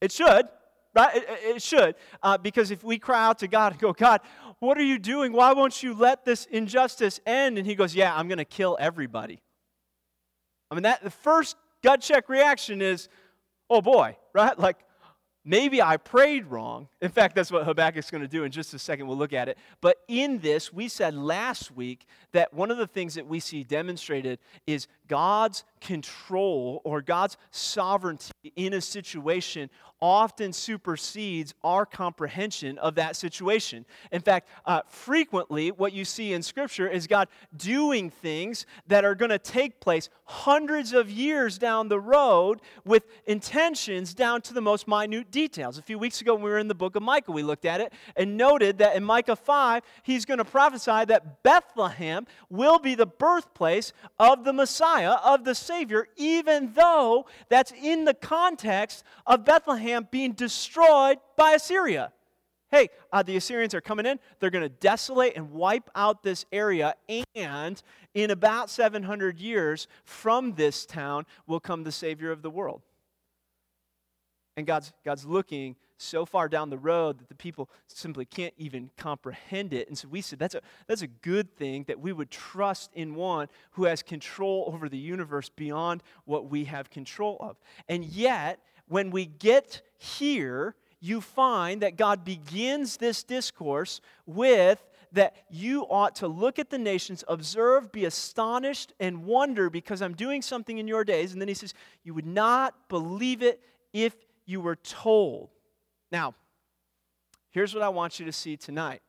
It 0.00 0.12
should 0.12 0.48
right? 0.96 1.16
It, 1.16 1.28
it 1.56 1.62
should. 1.62 1.94
Uh, 2.22 2.38
because 2.38 2.70
if 2.70 2.82
we 2.82 2.98
cry 2.98 3.26
out 3.26 3.38
to 3.40 3.48
God 3.48 3.72
and 3.72 3.80
go, 3.80 3.92
God, 3.92 4.22
what 4.58 4.78
are 4.78 4.84
you 4.84 4.98
doing? 4.98 5.32
Why 5.32 5.52
won't 5.52 5.82
you 5.82 5.94
let 5.94 6.24
this 6.24 6.46
injustice 6.46 7.20
end? 7.26 7.58
And 7.58 7.66
He 7.66 7.74
goes, 7.74 7.94
Yeah, 7.94 8.16
I'm 8.16 8.26
going 8.26 8.38
to 8.38 8.44
kill 8.44 8.76
everybody. 8.80 9.42
I 10.70 10.74
mean, 10.74 10.82
that 10.82 11.04
the 11.04 11.10
first 11.10 11.56
gut 11.84 12.00
check 12.00 12.28
reaction 12.28 12.80
is, 12.80 13.08
Oh 13.68 13.82
boy, 13.82 14.16
right? 14.32 14.58
Like, 14.58 14.78
maybe 15.44 15.82
I 15.82 15.96
prayed 15.96 16.46
wrong. 16.46 16.88
In 17.00 17.10
fact, 17.10 17.34
that's 17.34 17.50
what 17.50 17.64
Habakkuk's 17.64 18.10
going 18.10 18.22
to 18.22 18.28
do 18.28 18.44
in 18.44 18.50
just 18.50 18.72
a 18.74 18.78
second. 18.78 19.06
We'll 19.06 19.16
look 19.16 19.32
at 19.32 19.48
it. 19.48 19.58
But 19.80 19.98
in 20.08 20.38
this, 20.38 20.72
we 20.72 20.88
said 20.88 21.14
last 21.14 21.70
week 21.70 22.06
that 22.36 22.52
one 22.52 22.70
of 22.70 22.76
the 22.76 22.86
things 22.86 23.14
that 23.14 23.26
we 23.26 23.40
see 23.40 23.64
demonstrated 23.64 24.38
is 24.66 24.88
God's 25.08 25.64
control 25.80 26.82
or 26.84 27.00
God's 27.00 27.38
sovereignty 27.50 28.32
in 28.56 28.74
a 28.74 28.80
situation 28.80 29.70
often 30.00 30.52
supersedes 30.52 31.54
our 31.64 31.86
comprehension 31.86 32.76
of 32.78 32.96
that 32.96 33.16
situation. 33.16 33.86
In 34.12 34.20
fact, 34.20 34.48
uh, 34.66 34.82
frequently 34.88 35.70
what 35.70 35.92
you 35.94 36.04
see 36.04 36.34
in 36.34 36.42
Scripture 36.42 36.86
is 36.86 37.06
God 37.06 37.28
doing 37.56 38.10
things 38.10 38.66
that 38.88 39.04
are 39.04 39.14
going 39.14 39.30
to 39.30 39.38
take 39.38 39.80
place 39.80 40.10
hundreds 40.24 40.92
of 40.92 41.10
years 41.10 41.56
down 41.56 41.88
the 41.88 41.98
road 41.98 42.60
with 42.84 43.04
intentions 43.26 44.12
down 44.12 44.42
to 44.42 44.52
the 44.52 44.60
most 44.60 44.86
minute 44.86 45.30
details. 45.30 45.78
A 45.78 45.82
few 45.82 45.98
weeks 45.98 46.20
ago, 46.20 46.34
when 46.34 46.42
we 46.42 46.50
were 46.50 46.58
in 46.58 46.68
the 46.68 46.74
book 46.74 46.96
of 46.96 47.02
Micah, 47.02 47.32
we 47.32 47.42
looked 47.42 47.64
at 47.64 47.80
it 47.80 47.92
and 48.16 48.36
noted 48.36 48.78
that 48.78 48.96
in 48.96 49.04
Micah 49.04 49.36
5, 49.36 49.82
he's 50.02 50.26
going 50.26 50.38
to 50.38 50.44
prophesy 50.44 51.06
that 51.06 51.42
Bethlehem 51.42 52.25
will 52.50 52.78
be 52.78 52.94
the 52.94 53.06
birthplace 53.06 53.92
of 54.18 54.44
the 54.44 54.52
Messiah, 54.52 55.16
of 55.24 55.44
the 55.44 55.54
Savior, 55.54 56.08
even 56.16 56.72
though 56.74 57.26
that's 57.48 57.72
in 57.72 58.04
the 58.04 58.14
context 58.14 59.04
of 59.26 59.44
Bethlehem 59.44 60.08
being 60.10 60.32
destroyed 60.32 61.18
by 61.36 61.52
Assyria. 61.52 62.12
Hey, 62.70 62.88
uh, 63.12 63.22
the 63.22 63.36
Assyrians 63.36 63.74
are 63.74 63.80
coming 63.80 64.06
in. 64.06 64.18
They're 64.40 64.50
going 64.50 64.62
to 64.62 64.68
desolate 64.68 65.36
and 65.36 65.52
wipe 65.52 65.88
out 65.94 66.22
this 66.22 66.44
area. 66.50 66.94
And 67.34 67.80
in 68.12 68.30
about 68.30 68.70
700 68.70 69.38
years 69.38 69.86
from 70.04 70.54
this 70.54 70.84
town 70.84 71.26
will 71.46 71.60
come 71.60 71.84
the 71.84 71.92
Savior 71.92 72.32
of 72.32 72.42
the 72.42 72.50
world. 72.50 72.82
And 74.56 74.66
God's, 74.66 74.92
God's 75.04 75.24
looking 75.24 75.76
so 75.98 76.26
far 76.26 76.48
down 76.48 76.70
the 76.70 76.78
road 76.78 77.18
that 77.18 77.28
the 77.28 77.34
people 77.34 77.70
simply 77.86 78.24
can't 78.24 78.54
even 78.56 78.90
comprehend 78.96 79.72
it. 79.72 79.88
And 79.88 79.96
so 79.96 80.08
we 80.08 80.20
said 80.20 80.38
that's 80.38 80.54
a, 80.54 80.60
that's 80.86 81.02
a 81.02 81.06
good 81.06 81.56
thing 81.56 81.84
that 81.88 82.00
we 82.00 82.12
would 82.12 82.30
trust 82.30 82.90
in 82.94 83.14
one 83.14 83.48
who 83.72 83.84
has 83.84 84.02
control 84.02 84.70
over 84.72 84.88
the 84.88 84.98
universe 84.98 85.48
beyond 85.48 86.02
what 86.24 86.50
we 86.50 86.64
have 86.64 86.90
control 86.90 87.36
of. 87.40 87.56
And 87.88 88.04
yet, 88.04 88.60
when 88.88 89.10
we 89.10 89.26
get 89.26 89.82
here, 89.98 90.74
you 91.00 91.20
find 91.20 91.82
that 91.82 91.96
God 91.96 92.24
begins 92.24 92.96
this 92.96 93.22
discourse 93.22 94.00
with 94.26 94.82
that 95.12 95.36
you 95.48 95.82
ought 95.82 96.16
to 96.16 96.28
look 96.28 96.58
at 96.58 96.70
the 96.70 96.78
nations, 96.78 97.24
observe, 97.28 97.92
be 97.92 98.04
astonished, 98.04 98.92
and 99.00 99.24
wonder 99.24 99.70
because 99.70 100.02
I'm 100.02 100.14
doing 100.14 100.42
something 100.42 100.78
in 100.78 100.88
your 100.88 101.04
days. 101.04 101.32
And 101.32 101.40
then 101.40 101.48
he 101.48 101.54
says, 101.54 101.74
You 102.04 102.14
would 102.14 102.26
not 102.26 102.88
believe 102.88 103.42
it 103.42 103.60
if 103.92 104.14
you 104.44 104.60
were 104.60 104.76
told. 104.76 105.50
Now, 106.10 106.34
here's 107.50 107.74
what 107.74 107.82
I 107.82 107.88
want 107.88 108.18
you 108.18 108.26
to 108.26 108.32
see 108.32 108.56
tonight 108.56 109.02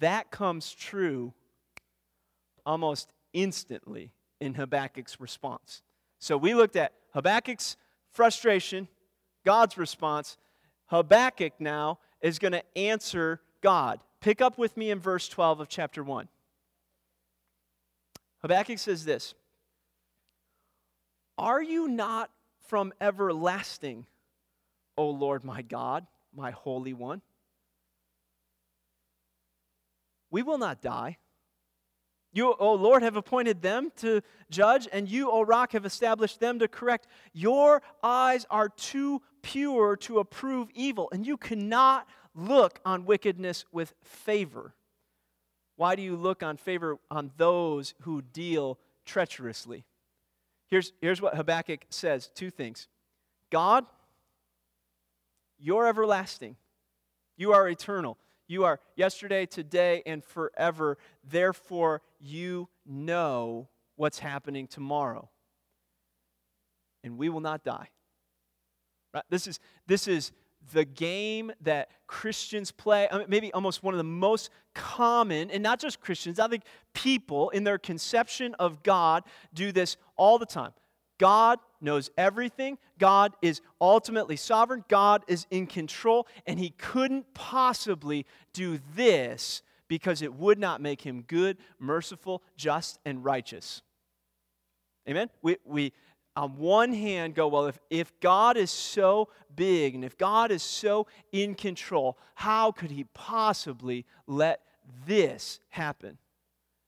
that 0.00 0.30
comes 0.30 0.72
true 0.72 1.32
almost 2.64 3.12
instantly 3.32 4.12
in 4.40 4.54
Habakkuk's 4.54 5.20
response. 5.20 5.82
So 6.18 6.36
we 6.36 6.54
looked 6.54 6.76
at 6.76 6.92
Habakkuk's 7.14 7.76
frustration, 8.12 8.88
God's 9.44 9.76
response. 9.76 10.36
Habakkuk 10.86 11.54
now 11.58 11.98
is 12.20 12.38
going 12.38 12.52
to 12.52 12.62
answer 12.76 13.40
God. 13.62 14.00
Pick 14.20 14.40
up 14.40 14.58
with 14.58 14.76
me 14.76 14.90
in 14.90 15.00
verse 15.00 15.28
12 15.28 15.60
of 15.60 15.68
chapter 15.68 16.02
1. 16.02 16.28
Habakkuk 18.42 18.78
says 18.78 19.04
this 19.04 19.34
Are 21.36 21.62
you 21.62 21.88
not 21.88 22.30
from 22.66 22.92
everlasting, 23.00 24.06
O 24.98 25.08
Lord 25.08 25.44
my 25.44 25.62
God, 25.62 26.06
my 26.34 26.50
Holy 26.50 26.92
One. 26.92 27.22
We 30.30 30.42
will 30.42 30.58
not 30.58 30.82
die. 30.82 31.16
You, 32.32 32.54
O 32.58 32.74
Lord, 32.74 33.02
have 33.02 33.16
appointed 33.16 33.62
them 33.62 33.90
to 33.96 34.20
judge, 34.50 34.86
and 34.92 35.08
you, 35.08 35.30
O 35.30 35.42
rock, 35.42 35.72
have 35.72 35.86
established 35.86 36.40
them 36.40 36.58
to 36.58 36.68
correct. 36.68 37.06
Your 37.32 37.80
eyes 38.02 38.44
are 38.50 38.68
too 38.68 39.22
pure 39.40 39.96
to 39.96 40.18
approve 40.18 40.68
evil, 40.74 41.08
and 41.10 41.26
you 41.26 41.38
cannot 41.38 42.06
look 42.34 42.80
on 42.84 43.06
wickedness 43.06 43.64
with 43.72 43.94
favor. 44.02 44.74
Why 45.76 45.94
do 45.96 46.02
you 46.02 46.16
look 46.16 46.42
on 46.42 46.58
favor 46.58 46.98
on 47.10 47.30
those 47.36 47.94
who 48.02 48.20
deal 48.20 48.78
treacherously? 49.06 49.84
Here's, 50.68 50.92
here's 51.00 51.22
what 51.22 51.34
Habakkuk 51.34 51.86
says 51.88 52.30
two 52.34 52.50
things 52.50 52.88
God, 53.50 53.86
you're 55.58 55.86
everlasting, 55.86 56.56
you 57.36 57.52
are 57.52 57.68
eternal. 57.68 58.18
You 58.50 58.64
are 58.64 58.80
yesterday, 58.96 59.44
today, 59.44 60.02
and 60.06 60.24
forever. 60.24 60.96
Therefore, 61.22 62.00
you 62.18 62.68
know 62.86 63.68
what's 63.96 64.18
happening 64.18 64.66
tomorrow. 64.66 65.28
And 67.04 67.18
we 67.18 67.28
will 67.28 67.40
not 67.40 67.62
die. 67.62 67.90
Right? 69.12 69.24
This 69.28 69.46
is, 69.46 69.60
this 69.86 70.08
is 70.08 70.32
the 70.72 70.86
game 70.86 71.52
that 71.60 71.90
Christians 72.06 72.72
play, 72.72 73.06
I 73.10 73.18
mean, 73.18 73.26
maybe 73.28 73.52
almost 73.52 73.82
one 73.82 73.92
of 73.92 73.98
the 73.98 74.04
most 74.04 74.50
common, 74.74 75.50
and 75.50 75.62
not 75.62 75.78
just 75.78 76.00
Christians, 76.00 76.38
I 76.40 76.48
think 76.48 76.64
people 76.94 77.50
in 77.50 77.64
their 77.64 77.78
conception 77.78 78.54
of 78.58 78.82
God 78.82 79.24
do 79.52 79.72
this 79.72 79.98
all 80.16 80.38
the 80.38 80.46
time. 80.46 80.72
God 81.18 81.58
knows 81.80 82.10
everything. 82.16 82.78
God 82.98 83.34
is 83.42 83.60
ultimately 83.80 84.36
sovereign. 84.36 84.84
God 84.88 85.24
is 85.28 85.46
in 85.50 85.66
control. 85.66 86.26
And 86.46 86.58
He 86.58 86.70
couldn't 86.70 87.34
possibly 87.34 88.26
do 88.52 88.80
this 88.94 89.62
because 89.88 90.22
it 90.22 90.34
would 90.34 90.58
not 90.58 90.80
make 90.80 91.02
Him 91.02 91.22
good, 91.22 91.56
merciful, 91.78 92.42
just, 92.56 92.98
and 93.04 93.24
righteous. 93.24 93.82
Amen? 95.08 95.30
We, 95.42 95.56
we 95.64 95.92
on 96.38 96.56
one 96.56 96.92
hand 96.92 97.34
go, 97.34 97.48
well, 97.48 97.66
if, 97.66 97.78
if 97.90 98.18
God 98.20 98.56
is 98.56 98.70
so 98.70 99.28
big 99.54 99.94
and 99.94 100.04
if 100.04 100.16
God 100.16 100.52
is 100.52 100.62
so 100.62 101.06
in 101.32 101.54
control, 101.54 102.16
how 102.36 102.70
could 102.70 102.92
he 102.92 103.04
possibly 103.12 104.06
let 104.26 104.60
this 105.06 105.58
happen? 105.70 106.18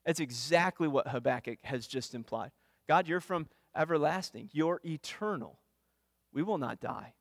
That's 0.06 0.20
exactly 0.20 0.86
what 0.86 1.08
Habakkuk 1.08 1.58
has 1.62 1.86
just 1.86 2.14
implied. 2.14 2.52
God, 2.88 3.08
you're 3.08 3.20
from 3.20 3.48
everlasting, 3.76 4.50
you're 4.52 4.80
eternal. 4.84 5.58
We 6.32 6.42
will 6.42 6.58
not 6.58 6.80
die. 6.80 7.14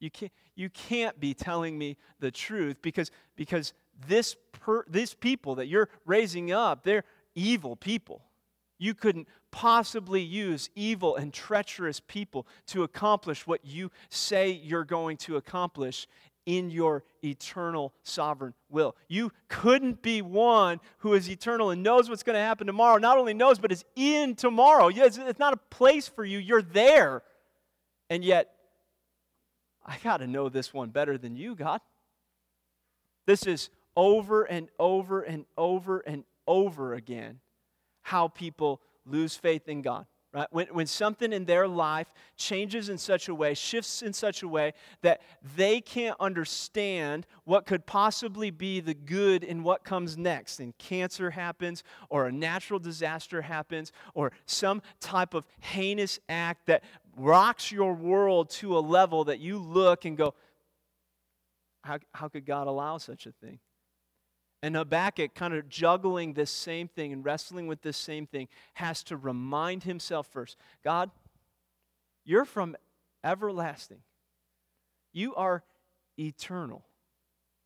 You 0.00 0.10
can't, 0.10 0.32
you 0.54 0.70
can't 0.70 1.18
be 1.18 1.34
telling 1.34 1.78
me 1.78 1.96
the 2.20 2.30
truth 2.30 2.82
because, 2.82 3.10
because 3.36 3.72
this, 4.06 4.36
per, 4.52 4.84
this 4.88 5.14
people 5.14 5.54
that 5.56 5.66
you're 5.66 5.88
raising 6.04 6.52
up, 6.52 6.84
they're 6.84 7.04
evil 7.34 7.76
people. 7.76 8.22
You 8.78 8.94
couldn't 8.94 9.28
possibly 9.50 10.20
use 10.20 10.68
evil 10.74 11.16
and 11.16 11.32
treacherous 11.32 12.00
people 12.00 12.46
to 12.66 12.82
accomplish 12.82 13.46
what 13.46 13.64
you 13.64 13.90
say 14.10 14.50
you're 14.50 14.84
going 14.84 15.16
to 15.18 15.36
accomplish 15.36 16.08
in 16.46 16.70
your 16.70 17.04
eternal 17.24 17.92
sovereign 18.02 18.54
will. 18.68 18.94
You 19.08 19.32
couldn't 19.48 20.02
be 20.02 20.22
one 20.22 20.80
who 20.98 21.14
is 21.14 21.30
eternal 21.30 21.70
and 21.70 21.82
knows 21.82 22.08
what's 22.10 22.22
going 22.22 22.34
to 22.34 22.42
happen 22.42 22.66
tomorrow. 22.66 22.98
Not 22.98 23.18
only 23.18 23.34
knows, 23.34 23.58
but 23.58 23.72
is 23.72 23.84
in 23.96 24.34
tomorrow. 24.34 24.88
It's 24.88 25.38
not 25.38 25.54
a 25.54 25.58
place 25.70 26.06
for 26.06 26.24
you, 26.24 26.38
you're 26.38 26.62
there. 26.62 27.22
And 28.10 28.24
yet, 28.24 28.50
I 29.86 29.96
got 30.04 30.18
to 30.18 30.26
know 30.26 30.48
this 30.48 30.72
one 30.72 30.90
better 30.90 31.16
than 31.16 31.36
you, 31.36 31.54
God. 31.54 31.80
This 33.26 33.46
is 33.46 33.70
over 33.96 34.44
and 34.44 34.68
over 34.78 35.22
and 35.22 35.46
over 35.56 36.00
and 36.00 36.24
over 36.46 36.94
again 36.94 37.40
how 38.02 38.28
people 38.28 38.82
lose 39.06 39.36
faith 39.36 39.68
in 39.68 39.80
God. 39.80 40.04
Right? 40.34 40.48
When, 40.50 40.66
when 40.66 40.86
something 40.86 41.32
in 41.32 41.44
their 41.44 41.68
life 41.68 42.12
changes 42.36 42.88
in 42.88 42.98
such 42.98 43.28
a 43.28 43.34
way, 43.34 43.54
shifts 43.54 44.02
in 44.02 44.12
such 44.12 44.42
a 44.42 44.48
way 44.48 44.72
that 45.02 45.22
they 45.56 45.80
can't 45.80 46.16
understand 46.18 47.24
what 47.44 47.66
could 47.66 47.86
possibly 47.86 48.50
be 48.50 48.80
the 48.80 48.94
good 48.94 49.44
in 49.44 49.62
what 49.62 49.84
comes 49.84 50.18
next, 50.18 50.58
and 50.58 50.76
cancer 50.76 51.30
happens, 51.30 51.84
or 52.10 52.26
a 52.26 52.32
natural 52.32 52.80
disaster 52.80 53.42
happens, 53.42 53.92
or 54.14 54.32
some 54.44 54.82
type 54.98 55.34
of 55.34 55.44
heinous 55.60 56.18
act 56.28 56.66
that 56.66 56.82
rocks 57.16 57.70
your 57.70 57.94
world 57.94 58.50
to 58.50 58.76
a 58.76 58.80
level 58.80 59.22
that 59.24 59.38
you 59.38 59.56
look 59.56 60.04
and 60.04 60.16
go, 60.16 60.34
how, 61.84 62.00
how 62.12 62.26
could 62.26 62.44
God 62.44 62.66
allow 62.66 62.98
such 62.98 63.26
a 63.26 63.32
thing? 63.32 63.60
And 64.64 64.76
Habakkuk, 64.76 65.34
kind 65.34 65.52
of 65.52 65.68
juggling 65.68 66.32
this 66.32 66.50
same 66.50 66.88
thing 66.88 67.12
and 67.12 67.22
wrestling 67.22 67.66
with 67.66 67.82
this 67.82 67.98
same 67.98 68.26
thing, 68.26 68.48
has 68.72 69.02
to 69.02 69.16
remind 69.18 69.82
himself 69.82 70.26
first 70.28 70.56
God, 70.82 71.10
you're 72.24 72.46
from 72.46 72.74
everlasting, 73.22 74.00
you 75.12 75.34
are 75.34 75.62
eternal. 76.18 76.82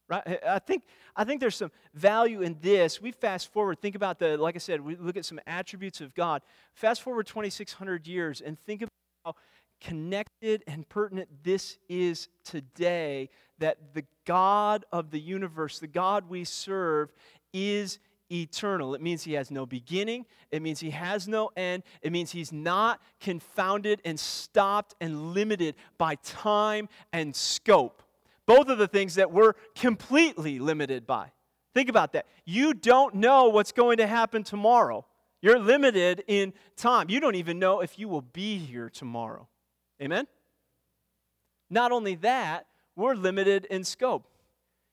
Right? 0.09 0.41
I 0.45 0.59
think, 0.59 0.83
I 1.15 1.23
think 1.23 1.41
there's 1.41 1.55
some 1.55 1.71
value 1.95 2.43
in 2.43 2.57
this. 2.61 3.01
We 3.01 3.13
fast 3.13 3.53
forward, 3.53 3.81
think 3.81 3.95
about 3.95 4.19
the, 4.19 4.37
like 4.37 4.57
I 4.57 4.59
said, 4.59 4.81
we 4.81 4.97
look 4.97 5.17
at 5.17 5.25
some 5.25 5.39
attributes 5.47 6.01
of 6.01 6.17
God. 6.17 6.43
Fast 6.73 7.03
forward 7.03 7.29
2,600 7.29 8.09
years 8.09 8.41
and 8.41 8.59
think 8.67 8.83
about 8.83 8.91
how 9.25 9.35
connected 9.81 10.63
and 10.67 10.89
pertinent 10.89 11.29
this 11.43 11.79
is 11.89 12.29
today 12.45 13.31
that 13.59 13.95
the 13.95 14.05
God 14.25 14.85
of 14.93 15.11
the 15.11 15.21
universe, 15.21 15.79
the 15.79 15.87
God 15.87 16.29
we 16.29 16.45
serve, 16.45 17.13
is 17.53 17.99
eternal. 18.31 18.95
It 18.95 19.01
means 19.01 19.25
he 19.25 19.33
has 19.35 19.51
no 19.51 19.67
beginning, 19.67 20.27
it 20.51 20.63
means 20.63 20.81
he 20.81 20.91
has 20.91 21.27
no 21.27 21.51
end, 21.57 21.83
it 22.03 22.13
means 22.13 22.31
he's 22.31 22.53
not 22.53 23.01
confounded 23.21 24.01
and 24.05 24.19
stopped 24.19 24.95
and 25.01 25.33
limited 25.33 25.75
by 25.97 26.17
time 26.17 26.89
and 27.13 27.35
scope. 27.35 28.03
Both 28.47 28.69
of 28.69 28.79
the 28.79 28.89
things 28.89 29.17
that 29.17 29.31
we're 29.31 29.55
completely 29.75 30.59
limited 30.59 31.07
by. 31.07 31.33
Think 31.75 31.91
about 31.91 32.13
that. 32.13 32.27
You 32.45 32.75
don't 32.75 33.17
know 33.17 33.49
what's 33.49 33.73
going 33.73 33.99
to 33.99 34.07
happen 34.07 34.43
tomorrow. 34.43 35.05
You're 35.41 35.59
limited 35.59 36.25
in 36.27 36.53
time. 36.77 37.11
You 37.11 37.21
don't 37.21 37.37
even 37.37 37.59
know 37.59 37.81
if 37.81 37.99
you 37.99 38.09
will 38.09 38.23
be 38.23 38.59
here 38.59 38.89
tomorrow. 38.91 39.49
Amen? 40.03 40.27
Not 41.71 41.93
only 41.93 42.15
that, 42.17 42.67
we're 42.97 43.15
limited 43.15 43.67
in 43.67 43.85
scope. 43.85 44.27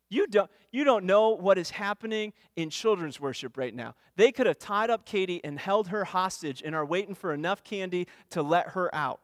You 0.09 0.27
don't, 0.27 0.49
you 0.71 0.83
don't 0.83 1.05
know 1.05 1.29
what 1.29 1.57
is 1.57 1.71
happening 1.71 2.33
in 2.55 2.69
children's 2.69 3.19
worship 3.19 3.57
right 3.57 3.73
now. 3.73 3.95
They 4.15 4.31
could 4.31 4.45
have 4.45 4.59
tied 4.59 4.89
up 4.89 5.05
Katie 5.05 5.41
and 5.43 5.59
held 5.59 5.87
her 5.87 6.05
hostage 6.05 6.61
and 6.63 6.75
are 6.75 6.85
waiting 6.85 7.15
for 7.15 7.33
enough 7.33 7.63
candy 7.63 8.07
to 8.29 8.43
let 8.43 8.69
her 8.69 8.93
out. 8.93 9.19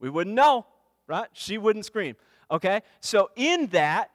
We 0.00 0.08
wouldn't 0.08 0.36
know, 0.36 0.66
right? 1.08 1.28
She 1.32 1.58
wouldn't 1.58 1.84
scream. 1.84 2.16
Okay? 2.50 2.82
So, 3.00 3.30
in 3.36 3.66
that, 3.68 4.10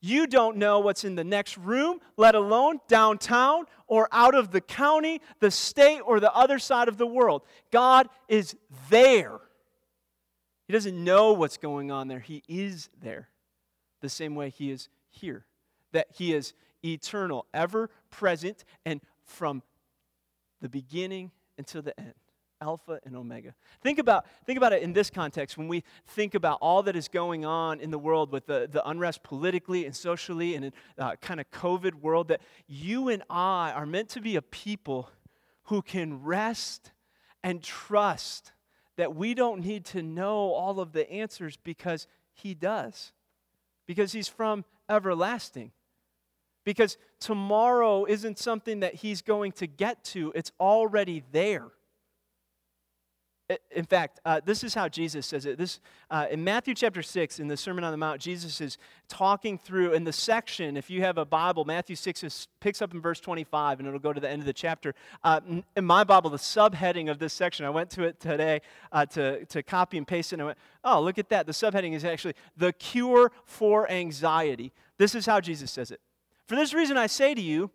you 0.00 0.26
don't 0.26 0.56
know 0.56 0.80
what's 0.80 1.04
in 1.04 1.14
the 1.14 1.24
next 1.24 1.56
room, 1.56 2.00
let 2.16 2.34
alone 2.34 2.80
downtown 2.88 3.66
or 3.86 4.08
out 4.10 4.34
of 4.34 4.50
the 4.50 4.60
county, 4.60 5.20
the 5.38 5.50
state, 5.50 6.00
or 6.00 6.18
the 6.18 6.34
other 6.34 6.58
side 6.58 6.88
of 6.88 6.98
the 6.98 7.06
world. 7.06 7.42
God 7.70 8.08
is 8.28 8.56
there. 8.90 9.38
He 10.72 10.74
doesn't 10.74 11.04
know 11.04 11.34
what's 11.34 11.58
going 11.58 11.90
on 11.90 12.08
there, 12.08 12.20
He 12.20 12.42
is 12.48 12.88
there. 13.02 13.28
The 14.00 14.08
same 14.08 14.34
way 14.34 14.48
He 14.48 14.70
is 14.70 14.88
here. 15.10 15.44
That 15.92 16.06
He 16.14 16.32
is 16.32 16.54
eternal, 16.82 17.44
ever 17.52 17.90
present, 18.08 18.64
and 18.86 19.02
from 19.22 19.62
the 20.62 20.70
beginning 20.70 21.30
until 21.58 21.82
the 21.82 22.00
end. 22.00 22.14
Alpha 22.62 23.00
and 23.04 23.14
Omega. 23.14 23.54
Think 23.82 23.98
about, 23.98 24.24
think 24.46 24.56
about 24.56 24.72
it 24.72 24.82
in 24.82 24.94
this 24.94 25.10
context 25.10 25.58
when 25.58 25.68
we 25.68 25.84
think 26.06 26.34
about 26.34 26.56
all 26.62 26.82
that 26.84 26.96
is 26.96 27.06
going 27.06 27.44
on 27.44 27.78
in 27.78 27.90
the 27.90 27.98
world 27.98 28.32
with 28.32 28.46
the, 28.46 28.66
the 28.72 28.88
unrest 28.88 29.22
politically 29.22 29.84
and 29.84 29.94
socially 29.94 30.54
and 30.54 30.64
in 30.64 30.72
uh, 30.96 31.16
kind 31.16 31.38
of 31.38 31.50
COVID 31.50 31.96
world, 31.96 32.28
that 32.28 32.40
you 32.66 33.10
and 33.10 33.22
I 33.28 33.72
are 33.72 33.84
meant 33.84 34.08
to 34.10 34.22
be 34.22 34.36
a 34.36 34.42
people 34.42 35.10
who 35.64 35.82
can 35.82 36.22
rest 36.22 36.92
and 37.42 37.62
trust 37.62 38.52
that 38.96 39.14
we 39.14 39.34
don't 39.34 39.64
need 39.64 39.84
to 39.86 40.02
know 40.02 40.52
all 40.52 40.80
of 40.80 40.92
the 40.92 41.10
answers 41.10 41.56
because 41.56 42.06
He 42.32 42.54
does. 42.54 43.12
Because 43.86 44.12
He's 44.12 44.28
from 44.28 44.64
everlasting. 44.88 45.72
Because 46.64 46.96
tomorrow 47.18 48.04
isn't 48.04 48.38
something 48.38 48.80
that 48.80 48.96
He's 48.96 49.22
going 49.22 49.52
to 49.52 49.66
get 49.66 50.04
to, 50.04 50.32
it's 50.34 50.52
already 50.60 51.22
there. 51.32 51.70
In 53.70 53.84
fact, 53.84 54.20
uh, 54.24 54.40
this 54.44 54.62
is 54.64 54.72
how 54.72 54.88
Jesus 54.88 55.26
says 55.26 55.46
it. 55.46 55.58
This, 55.58 55.80
uh, 56.10 56.26
in 56.30 56.44
Matthew 56.44 56.74
chapter 56.74 57.02
6, 57.02 57.40
in 57.40 57.48
the 57.48 57.56
Sermon 57.56 57.84
on 57.84 57.90
the 57.90 57.96
Mount, 57.96 58.20
Jesus 58.20 58.60
is 58.60 58.78
talking 59.08 59.58
through, 59.58 59.92
in 59.92 60.04
the 60.04 60.12
section, 60.12 60.76
if 60.76 60.88
you 60.88 61.02
have 61.02 61.18
a 61.18 61.24
Bible, 61.24 61.64
Matthew 61.64 61.96
6 61.96 62.24
is, 62.24 62.48
picks 62.60 62.80
up 62.80 62.94
in 62.94 63.00
verse 63.00 63.20
25, 63.20 63.80
and 63.80 63.88
it'll 63.88 64.00
go 64.00 64.12
to 64.12 64.20
the 64.20 64.28
end 64.28 64.40
of 64.40 64.46
the 64.46 64.52
chapter. 64.52 64.94
Uh, 65.24 65.40
in 65.76 65.84
my 65.84 66.04
Bible, 66.04 66.30
the 66.30 66.36
subheading 66.36 67.10
of 67.10 67.18
this 67.18 67.32
section, 67.32 67.66
I 67.66 67.70
went 67.70 67.90
to 67.90 68.04
it 68.04 68.20
today 68.20 68.60
uh, 68.92 69.06
to, 69.06 69.44
to 69.46 69.62
copy 69.62 69.98
and 69.98 70.06
paste 70.06 70.32
it, 70.32 70.36
and 70.36 70.42
I 70.42 70.46
went, 70.46 70.58
oh, 70.84 71.02
look 71.02 71.18
at 71.18 71.28
that. 71.30 71.46
The 71.46 71.52
subheading 71.52 71.94
is 71.94 72.04
actually 72.04 72.34
the 72.56 72.72
cure 72.72 73.32
for 73.44 73.90
anxiety. 73.90 74.72
This 74.98 75.14
is 75.14 75.26
how 75.26 75.40
Jesus 75.40 75.70
says 75.70 75.90
it. 75.90 76.00
For 76.46 76.54
this 76.54 76.72
reason, 76.72 76.96
I 76.96 77.08
say 77.08 77.34
to 77.34 77.42
you, 77.42 77.70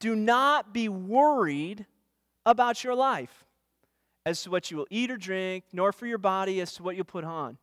do 0.00 0.16
not 0.16 0.72
be 0.72 0.88
worried 0.88 1.86
about 2.44 2.82
your 2.82 2.94
life 2.94 3.44
as 4.24 4.42
to 4.42 4.50
what 4.50 4.70
you 4.70 4.76
will 4.76 4.86
eat 4.90 5.10
or 5.10 5.16
drink, 5.16 5.64
nor 5.72 5.92
for 5.92 6.06
your 6.06 6.18
body 6.18 6.60
as 6.60 6.72
to 6.74 6.82
what 6.82 6.96
you'll 6.96 7.04
put 7.04 7.24
on. 7.24 7.58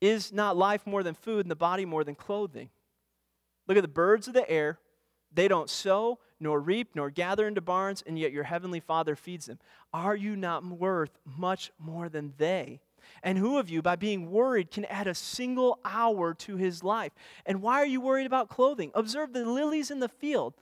Is 0.00 0.32
not 0.32 0.56
life 0.56 0.86
more 0.86 1.02
than 1.02 1.14
food 1.14 1.44
and 1.44 1.50
the 1.50 1.56
body 1.56 1.84
more 1.84 2.04
than 2.04 2.14
clothing? 2.14 2.70
Look 3.68 3.76
at 3.76 3.82
the 3.82 3.88
birds 3.88 4.28
of 4.28 4.34
the 4.34 4.48
air. 4.50 4.78
They 5.32 5.48
don't 5.48 5.70
sow, 5.70 6.18
nor 6.40 6.60
reap, 6.60 6.90
nor 6.94 7.08
gather 7.10 7.46
into 7.46 7.60
barns, 7.60 8.02
and 8.06 8.18
yet 8.18 8.32
your 8.32 8.44
heavenly 8.44 8.80
Father 8.80 9.16
feeds 9.16 9.46
them. 9.46 9.58
Are 9.94 10.16
you 10.16 10.36
not 10.36 10.64
worth 10.64 11.18
much 11.24 11.70
more 11.78 12.08
than 12.08 12.34
they? 12.36 12.80
And 13.22 13.38
who 13.38 13.58
of 13.58 13.70
you, 13.70 13.82
by 13.82 13.96
being 13.96 14.30
worried, 14.30 14.70
can 14.70 14.84
add 14.86 15.06
a 15.06 15.14
single 15.14 15.78
hour 15.84 16.34
to 16.34 16.56
his 16.56 16.84
life? 16.84 17.12
And 17.46 17.62
why 17.62 17.74
are 17.74 17.86
you 17.86 18.00
worried 18.00 18.26
about 18.26 18.48
clothing? 18.48 18.90
Observe 18.94 19.32
the 19.32 19.44
lilies 19.44 19.90
in 19.90 20.00
the 20.00 20.08
field. 20.08 20.54